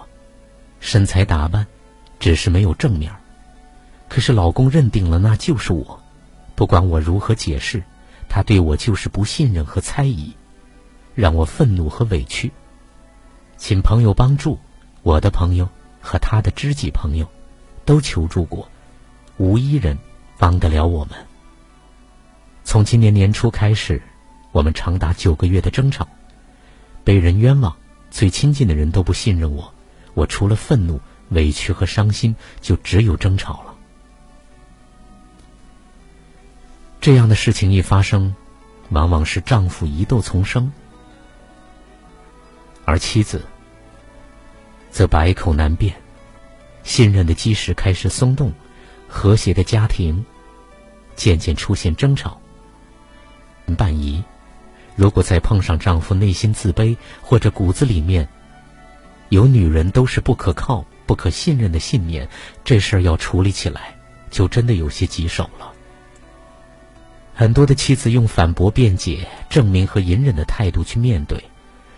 [0.79, 1.65] 身材打扮，
[2.19, 3.11] 只是没有正面。
[4.09, 5.99] 可是老公认定了那就是我，
[6.55, 7.83] 不管我如何解释，
[8.29, 10.33] 他对我就是不信任和猜疑，
[11.15, 12.51] 让我愤怒和委屈。
[13.57, 14.59] 请朋友帮助，
[15.01, 15.67] 我的朋友
[16.01, 17.27] 和他的知己朋友
[17.85, 18.69] 都求助过，
[19.37, 19.97] 无一人
[20.37, 21.17] 帮得了我们。
[22.73, 24.01] 从今年年初开始，
[24.51, 26.07] 我们长达九个月的争吵，
[27.03, 27.75] 被人冤枉，
[28.09, 29.71] 最亲近的人都不信任我，
[30.15, 30.99] 我除了愤怒、
[31.29, 33.75] 委屈和伤心，就只有争吵了。
[36.99, 38.33] 这样的事情一发生，
[38.89, 40.73] 往往是丈夫疑窦丛生，
[42.85, 43.45] 而妻子
[44.89, 45.93] 则百口难辩，
[46.83, 48.51] 信任的基石开始松动，
[49.07, 50.25] 和谐的家庭
[51.15, 52.39] 渐渐出现争吵。
[53.75, 54.23] 半疑，
[54.95, 58.27] 如果再碰上丈夫内心自卑或者骨子里面
[59.29, 62.27] 有女人都是不可靠、不可信任的信念，
[62.63, 63.95] 这事儿要处理起来
[64.29, 65.71] 就真的有些棘手了。
[67.33, 71.43] 很多的妻子用反驳、辩解、证明和隐忍的态度去面对，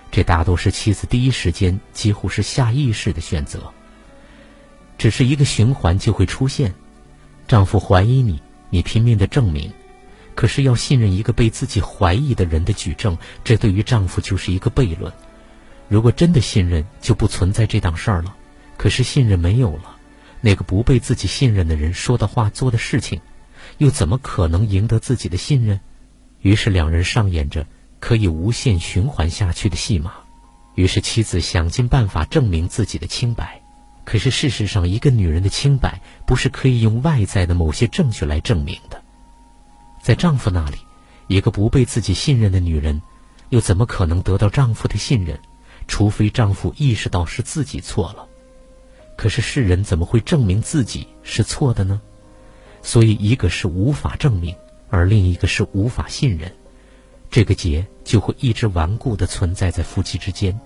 [0.10, 3.62] 这大多是妻子第一时间几乎是下意识的选择。
[4.98, 6.74] 只是一个循环就会出现，
[7.50, 9.74] 丈夫怀疑你，你拼命的证明。
[10.36, 15.12] 可是要信任一个被自己怀疑的人的举证，这对于丈夫就是一个悖论。
[15.88, 18.36] 如果真的信任，就不存在这档事儿了。
[18.78, 19.96] 可是信任没有了，
[20.42, 23.22] 那个不被自己信任的人说的话、做的事情，
[23.78, 25.80] 又怎么可能赢得自己的信任？
[26.42, 27.66] 于是两人上演着
[28.00, 30.12] 可以无限循环下去的戏码。
[30.76, 33.62] 于是妻子想尽办法证明自己的清白，
[34.04, 39.02] 可是事实上，一个女人的清白不是可以用外在的某些证据来证明的。
[40.06, 40.78] 在丈夫那里，
[41.26, 43.02] 一个不被自己信任的女人，
[43.50, 45.40] 又怎么可能得到丈夫的信任？
[45.88, 48.28] 除非丈夫意识到是自己错了。
[49.18, 52.00] 可是世人怎么会证明自己是错的呢？
[52.84, 54.56] 所以，一个是无法证明，
[54.92, 56.54] 而另一个是无法信任，
[57.32, 60.60] 这个结就会一直顽固的存在在夫妻之间。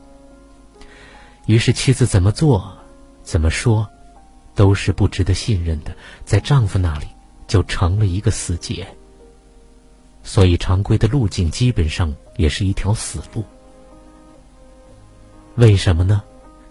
[1.46, 2.78] 于是，妻子怎么做、
[3.24, 3.88] 怎么说，
[4.54, 7.06] 都是不值得信任的，在丈夫那里
[7.48, 8.86] 就成了一个死结。
[10.32, 13.44] 所以，常规的路径基本上也是一条死路。
[15.56, 16.22] 为什么呢？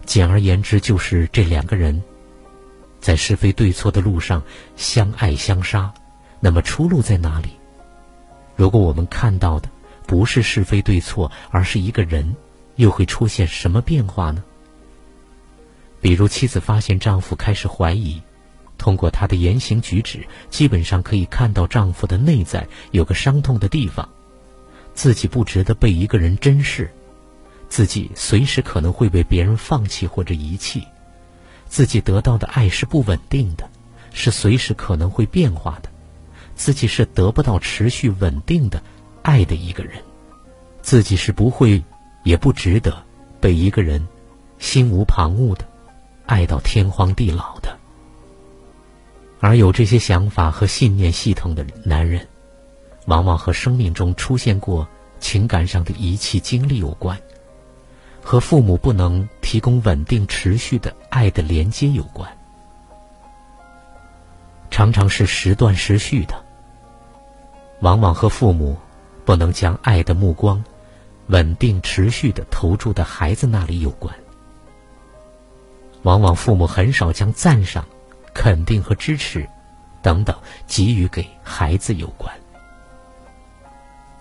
[0.05, 2.01] 简而言之，就是这两个人。
[3.01, 4.41] 在是非对错的路上
[4.77, 5.93] 相爱相杀，
[6.39, 7.49] 那么出路在哪里？
[8.55, 9.69] 如果我们看到的
[10.07, 12.33] 不是是非对错，而是一个人，
[12.77, 14.41] 又会出现什么变化呢？
[15.99, 18.21] 比如妻子发现丈夫开始怀疑，
[18.79, 24.09] 通过她的言行举止，基本上可以看到丈夫的内在有个伤痛的地方，
[24.95, 26.89] 自己不值得被一个人珍视，
[27.67, 30.83] 自己随时可能会被别人放弃或者遗弃。
[31.67, 33.69] 自己得到的爱是不稳定的，
[34.11, 35.89] 是随时可能会变化的，
[36.55, 38.81] 自己是得不到持续稳定的
[39.21, 40.01] 爱的一个人，
[40.81, 41.83] 自己是不会，
[42.23, 43.05] 也不值得
[43.39, 44.07] 被一个人
[44.57, 45.63] 心无旁骛的
[46.25, 47.78] 爱到天荒地老的。
[49.39, 52.27] 而有这些想法和信念系统的男人，
[53.05, 54.87] 往往和生命中出现过
[55.19, 57.19] 情感上的遗弃经历有关。
[58.21, 62.29] 和父母不能提供稳定持续的爱的连接有关，
[64.69, 66.35] 常常是时断时续的。
[67.79, 68.77] 往往和父母
[69.23, 70.61] 不能将爱的目光
[71.27, 74.13] 稳定持续的投注的孩子那里有关。
[76.03, 77.85] 往往父母很少将赞赏、
[78.39, 79.45] 肯定和支持
[80.01, 80.33] 等等
[80.65, 82.33] 给予给孩子有关。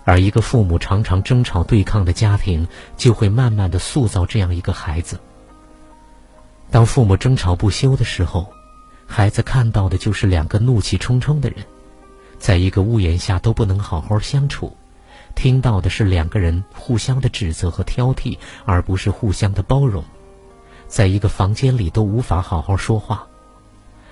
[0.05, 2.67] 而一个父母常常争吵对抗的家庭，
[2.97, 5.21] 就会慢慢的塑造这样一个孩子。
[6.69, 8.53] 当父母争吵不休的时候，
[9.07, 11.65] 孩子看到的就是两个怒气冲冲的人，
[12.41, 14.77] 在一个屋檐下都不能好好相处，
[15.37, 20.03] 听到的是两个人互相的指责和挑剔，而不是互相的包容，
[20.89, 23.28] 在一个房间里都无法好好说话，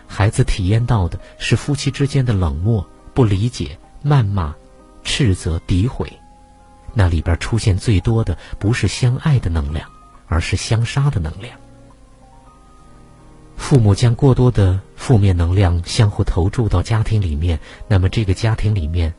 [0.07, 4.55] 孩子体验到的是夫妻之间的冷漠、不理解、谩骂。
[5.09, 6.13] 斥责、诋毁，
[6.93, 9.89] 那里边出现最多的不是相爱的能量，
[10.27, 11.57] 而是相杀的能量。
[13.57, 19.15] 父母将过多的负面能量相互投注到家庭里面，那么这个家庭里面，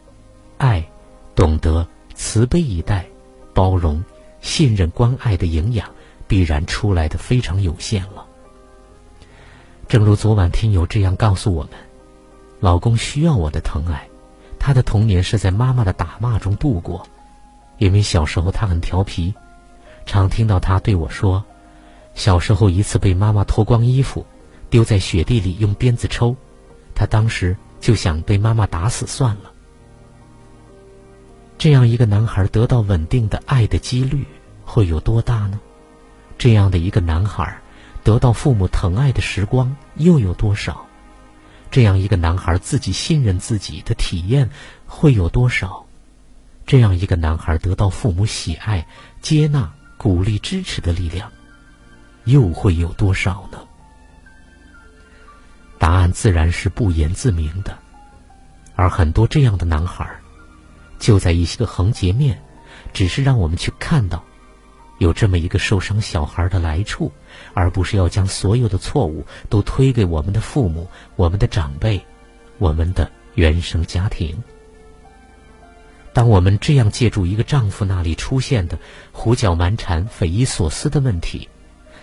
[0.57, 0.85] 爱、
[1.33, 3.07] 懂得、慈悲以待、
[3.53, 4.03] 包容、
[4.41, 5.89] 信任、关爱的营养，
[6.27, 8.26] 必然出来的非常有限了。
[9.87, 11.71] 正如昨晚听友这样告诉我们
[12.59, 14.07] ：“老公需要我的疼爱。”
[14.59, 17.07] 他的童年是在妈妈的打骂中度过，
[17.77, 19.33] 因为小时候他很调皮，
[20.05, 21.41] 常听到他对我说
[22.15, 24.25] ：“小时候一次被妈妈脱光衣服，
[24.69, 26.35] 丢在雪地里用鞭子抽，
[26.93, 29.53] 他当时就想被妈妈打死算了。”
[31.57, 34.25] 这样一个男孩得到稳定的爱的几率
[34.65, 35.57] 会有多大呢？
[36.37, 37.57] 这样的一个男孩
[38.07, 40.87] 得到父母疼爱的时光又有多少？
[41.69, 44.49] 这样一个男孩自己信任自己的体验
[44.85, 45.85] 会有多少？
[46.65, 48.87] 这样一个男孩得到父母喜爱、
[49.21, 51.29] 接纳、鼓励、支持的力量
[52.23, 53.59] 又会有多少呢？
[55.77, 57.77] 答案自然是不言自明的。
[58.77, 60.09] 而很多这样的男孩，
[60.97, 62.41] 就在一些个横截面，
[62.93, 64.23] 只是让我们去看到。
[64.99, 67.11] 有这么一个受伤小孩的来处，
[67.53, 72.05] 而不是要将所有的错误都推给我们的父母、我们的长辈、
[72.57, 74.43] 我们的原生家庭。
[76.13, 78.79] 当我们这样借助一个丈夫那里出现的
[79.11, 81.47] 胡搅蛮缠、匪夷所思的问题，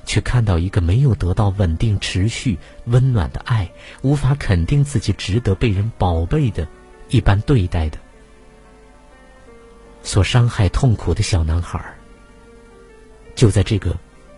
[0.04, 3.68] 去看到一个没有得到稳定、持续、温暖的爱，
[4.02, 6.68] 无法肯定自己值得被人宝贝的
[7.08, 7.98] 一般对待的，
[10.04, 11.82] 所伤害、痛苦的小男孩。
[13.34, 13.96] 就在这个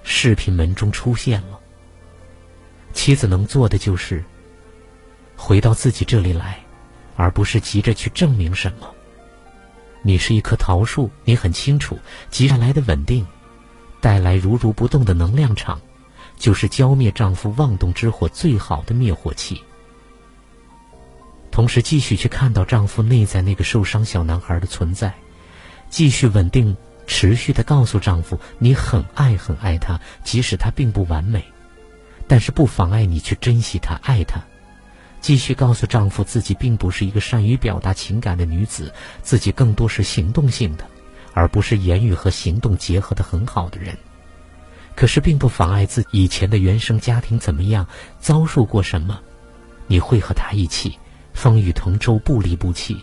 [0.09, 1.59] 视频门中出现了。
[2.93, 4.25] 妻子能做的就是
[5.37, 6.61] 回到自己这里来，
[7.17, 8.89] 而不是急着去证明什么。
[10.03, 11.99] 你是一棵桃树，你很清楚，
[12.31, 13.27] 急下来的稳定，
[14.01, 15.81] 带来如如不动的能量场，
[16.39, 19.61] 就是浇灭丈夫妄动之火最好的灭火器。
[21.51, 25.13] 同时，继续去看到丈夫内在那个受伤小男孩的存在，
[25.91, 26.77] 继续稳定。
[27.07, 31.45] 持续的告诉丈夫，你很爱很爱他，即使他并不完美，
[32.27, 34.43] 但是不妨碍你去珍惜他、爱他。
[35.21, 38.93] 继续告诉丈夫自己并不是一个善于表达情感的女子，
[39.23, 40.85] 自己更多是行动性的，
[41.33, 43.97] 而不是言语和行动结合的很好的人。
[44.95, 47.87] 可是并不妨碍自己以前的原生家庭怎么样，
[48.21, 49.21] 遭受过什么，
[49.87, 50.97] 你会和他一起
[51.35, 52.97] 风雨同舟，不离不弃，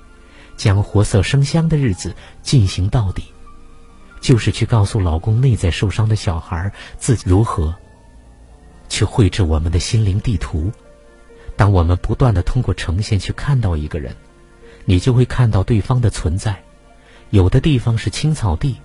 [0.56, 3.24] 将活色生香的日子进行到底，
[4.24, 7.76] 就是去告诉老公内在受伤的小孩自己如何
[8.88, 10.72] 去绘制我们的心灵地图。
[11.58, 14.16] 当我们不断的通过呈现去看到一个人，
[14.86, 16.58] 你就会看到对方的存在。
[17.32, 18.78] 有的地方是青草地，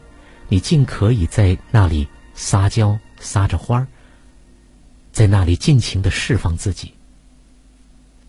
[0.49, 2.07] 你尽可以在那里。
[2.41, 3.87] 撒娇，撒着花儿，
[5.11, 6.95] 在那里尽情的释放自己。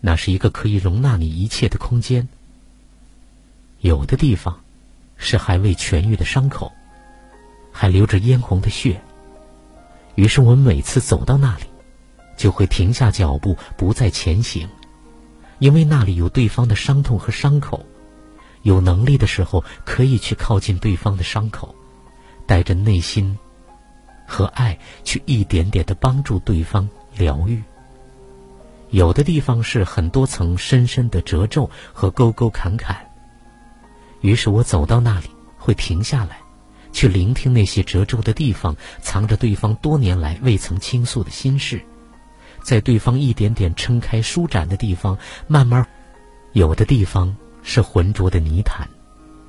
[0.00, 2.26] 那是一个可以容纳你一切的空间。
[3.82, 4.58] 有的地方
[5.16, 6.72] 是还未痊愈的伤口，
[7.80, 9.00] 还流着嫣红的血。
[10.14, 11.62] 于是我们每次走到那里，
[12.36, 14.68] 就会停下脚步，不再前行，
[15.60, 17.82] 因为那里有对方的伤痛和伤口。
[18.64, 21.74] 有能力的时候，可以去靠近对方的伤口，
[22.46, 23.34] 带着内心。
[24.26, 27.62] 和爱去一点点的帮助对方疗愈。
[28.90, 32.94] 有的地方是很多层深深的褶皱和沟沟坎坎。
[34.20, 36.38] 于是我走到那里，会停下来，
[36.92, 41.80] 去聆听那些褶皱的地方藏着对方多年来未曾倾诉的心事，
[42.62, 45.16] 在对方一点点撑开舒展的地方，
[45.46, 45.86] 慢慢。
[46.52, 48.88] 有的地方是浑浊的泥潭。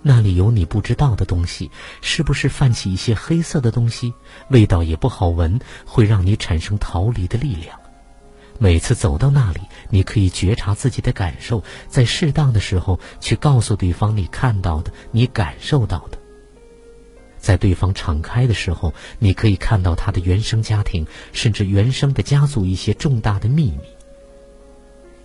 [0.03, 1.69] 那里有你不知道的东西，
[2.01, 4.13] 是不是泛起一些黑色的东西？
[4.49, 7.79] 味道也不好闻，会让你产生逃离的力量。
[8.59, 16.20] 每次走到那里，你可以觉察自己的感受，在适当的时候去告诉对方你看到的、你感受到的。
[17.41, 23.81] 在对方敞开的时候，你可以看到他的原生家庭，甚至原生的家族一些重大的秘密。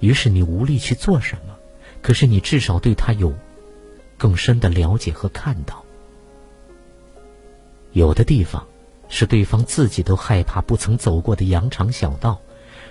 [0.01, 1.55] 于是你无力去做什么，
[2.03, 3.33] 可是你至少对他有。
[4.19, 5.85] 更深的了解和看到，
[7.93, 8.67] 有的地方
[9.11, 12.41] 是对方自己都害怕、不曾走过的羊肠小道。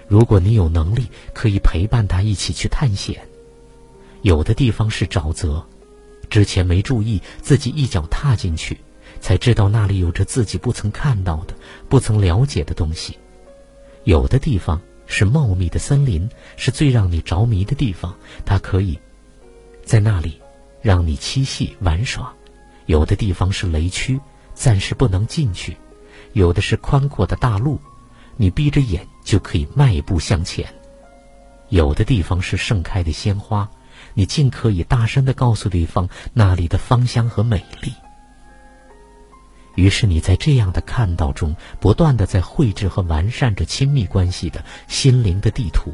[0.08, 3.28] 如果你有能力，可以陪伴他一起去探险。
[4.22, 5.66] 有的地方是沼泽，
[6.30, 8.80] 之前没注意，自己一脚踏进去，
[9.20, 11.54] 才知道那里有着自己不曾看到的、
[11.90, 13.18] 不曾了解的东西。
[14.04, 18.16] 有的地方是茂密的森林，是最让你着迷的地方。
[18.46, 19.00] 它可以
[19.84, 20.42] 在那里。
[20.82, 22.32] 让你嬉戏玩耍，
[22.86, 24.20] 有的地方是雷区，
[24.54, 25.74] 暂时不能进去；
[26.34, 27.80] 有的是宽阔的大路，
[28.38, 30.64] 你闭着眼就可以迈步向前；
[31.70, 33.68] 有的地方是盛开的鲜花，
[34.14, 37.92] 你尽可以大声的告诉对方那里的芳香和美丽。
[39.76, 45.94] 于是你在这样的看到中，不断的在绘制和完善着亲密关系的心灵的地图，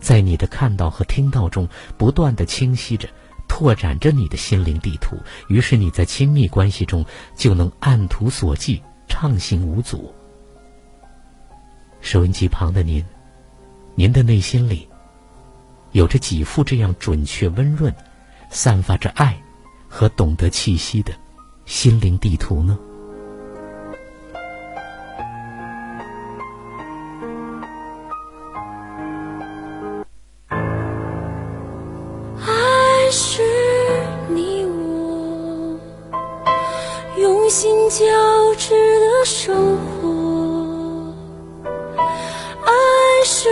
[0.00, 3.08] 在你的看到和听到中，不断的清晰着。
[3.50, 5.16] 拓展着你的心灵地图，
[5.48, 8.78] 于是你在亲密关系中就能按图索骥，
[9.08, 10.14] 畅行无阻。
[12.02, 13.02] 收音机旁的您，
[13.94, 14.86] 您的内心里
[15.92, 17.92] 有着几副这样准确、温润、
[18.50, 19.40] 散发着爱
[19.88, 21.12] 和懂得气息的
[21.68, 22.76] 心灵地图呢？
[32.40, 33.42] 爱是
[34.28, 35.78] 你我
[37.18, 37.96] 用心交
[38.56, 41.14] 织的生活，
[42.64, 42.72] 爱
[43.24, 43.48] 是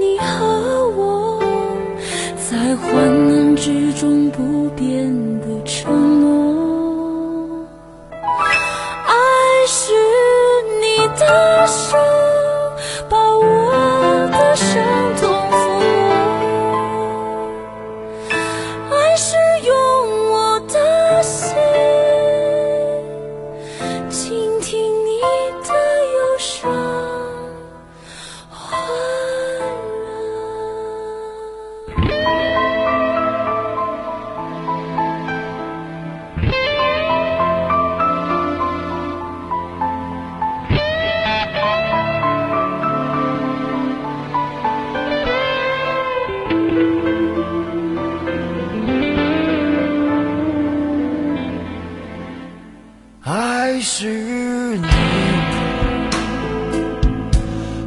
[0.00, 1.38] 你和我
[2.50, 5.27] 在患难之中不变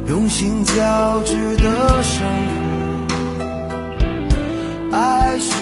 [0.06, 2.26] 用心交织的生
[4.90, 5.54] 活爱是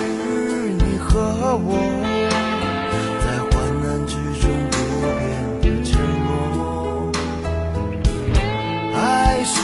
[0.71, 1.21] 你和
[1.65, 1.77] 我
[3.21, 5.11] 在患难之中不变
[5.61, 5.93] 的承
[6.27, 7.13] 诺。
[8.97, 8.99] 爱
[9.45, 9.59] 是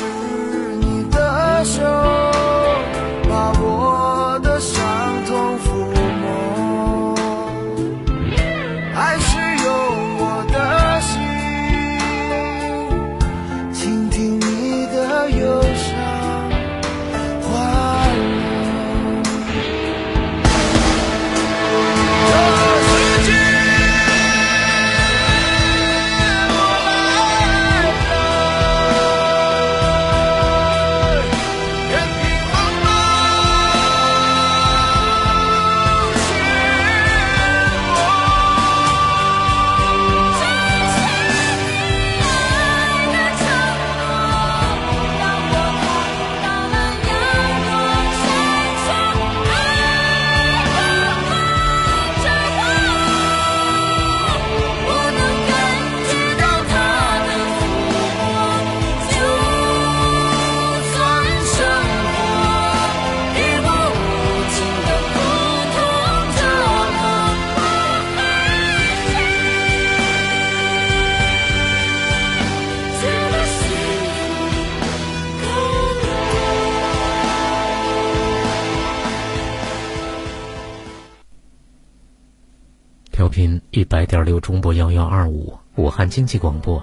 [83.77, 86.83] 一百点六中波幺幺二五，武汉经济广播。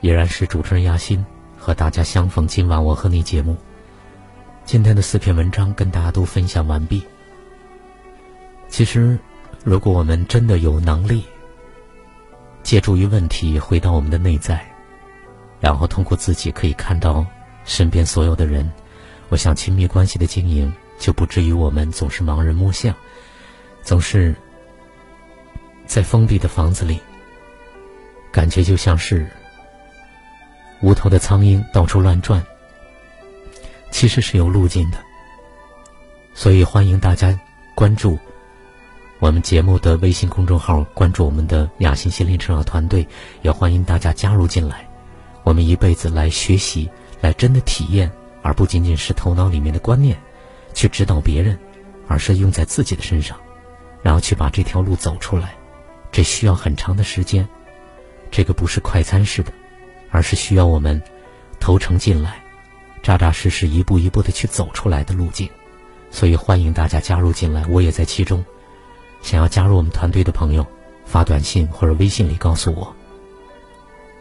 [0.00, 1.24] 依然是主持人亚欣
[1.56, 2.48] 和大家相逢。
[2.48, 3.56] 今晚我和你节目，
[4.64, 7.00] 今天的四篇文章跟大家都分享完毕。
[8.68, 9.16] 其实，
[9.62, 11.22] 如果我们真的有能力，
[12.64, 14.68] 借助于问题回到我们的内在，
[15.60, 17.24] 然后通过自己可以看到
[17.64, 18.68] 身边所有的人，
[19.28, 22.92] 我想亲密关系的经营就不至于我们总是盲人摸象，
[23.84, 24.34] 总是。
[25.90, 27.00] 在封闭的房子里，
[28.30, 29.28] 感觉就像是
[30.82, 32.40] 无头的苍蝇到处乱转。
[33.90, 34.98] 其实是有路径的，
[36.32, 37.36] 所以欢迎大家
[37.74, 38.16] 关注
[39.18, 43.04] 我们节目的微信公众号，关注我们的雅欣心灵成长团队，
[43.42, 44.88] 也欢迎大家加入进来。
[45.42, 46.88] 我们一辈子来学习，
[47.20, 48.08] 来真的体验，
[48.42, 50.16] 而不仅仅是头脑里面的观念
[50.72, 51.58] 去指导别人，
[52.06, 53.36] 而是用在自己的身上，
[54.02, 55.52] 然后去把这条路走出来。
[56.12, 57.48] 这需要很长的时间，
[58.30, 59.52] 这个不是快餐式的，
[60.10, 61.00] 而是需要我们
[61.60, 62.42] 投诚进来，
[63.02, 65.48] 扎扎实实一步一步的去走出来的路径。
[66.10, 68.44] 所以欢迎大家加入进来，我也在其中。
[69.22, 70.66] 想要加入我们团队的朋友，
[71.04, 72.96] 发短信或者微信里告诉我。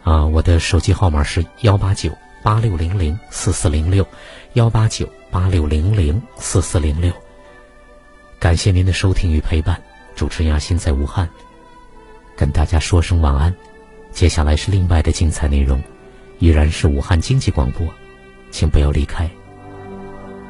[0.04, 4.06] 啊，我的手机号码是幺八九八六零零四四零六，
[4.54, 7.12] 幺八九八六零零四四零六。
[8.40, 9.82] 感谢您的收听与陪伴，
[10.16, 11.28] 主持人亚欣在武汉。
[12.40, 13.54] 跟大家说声晚安，
[14.14, 15.78] 接下来是另外的精彩内容，
[16.38, 17.86] 依然是武汉经济广播，
[18.50, 19.30] 请不要离开。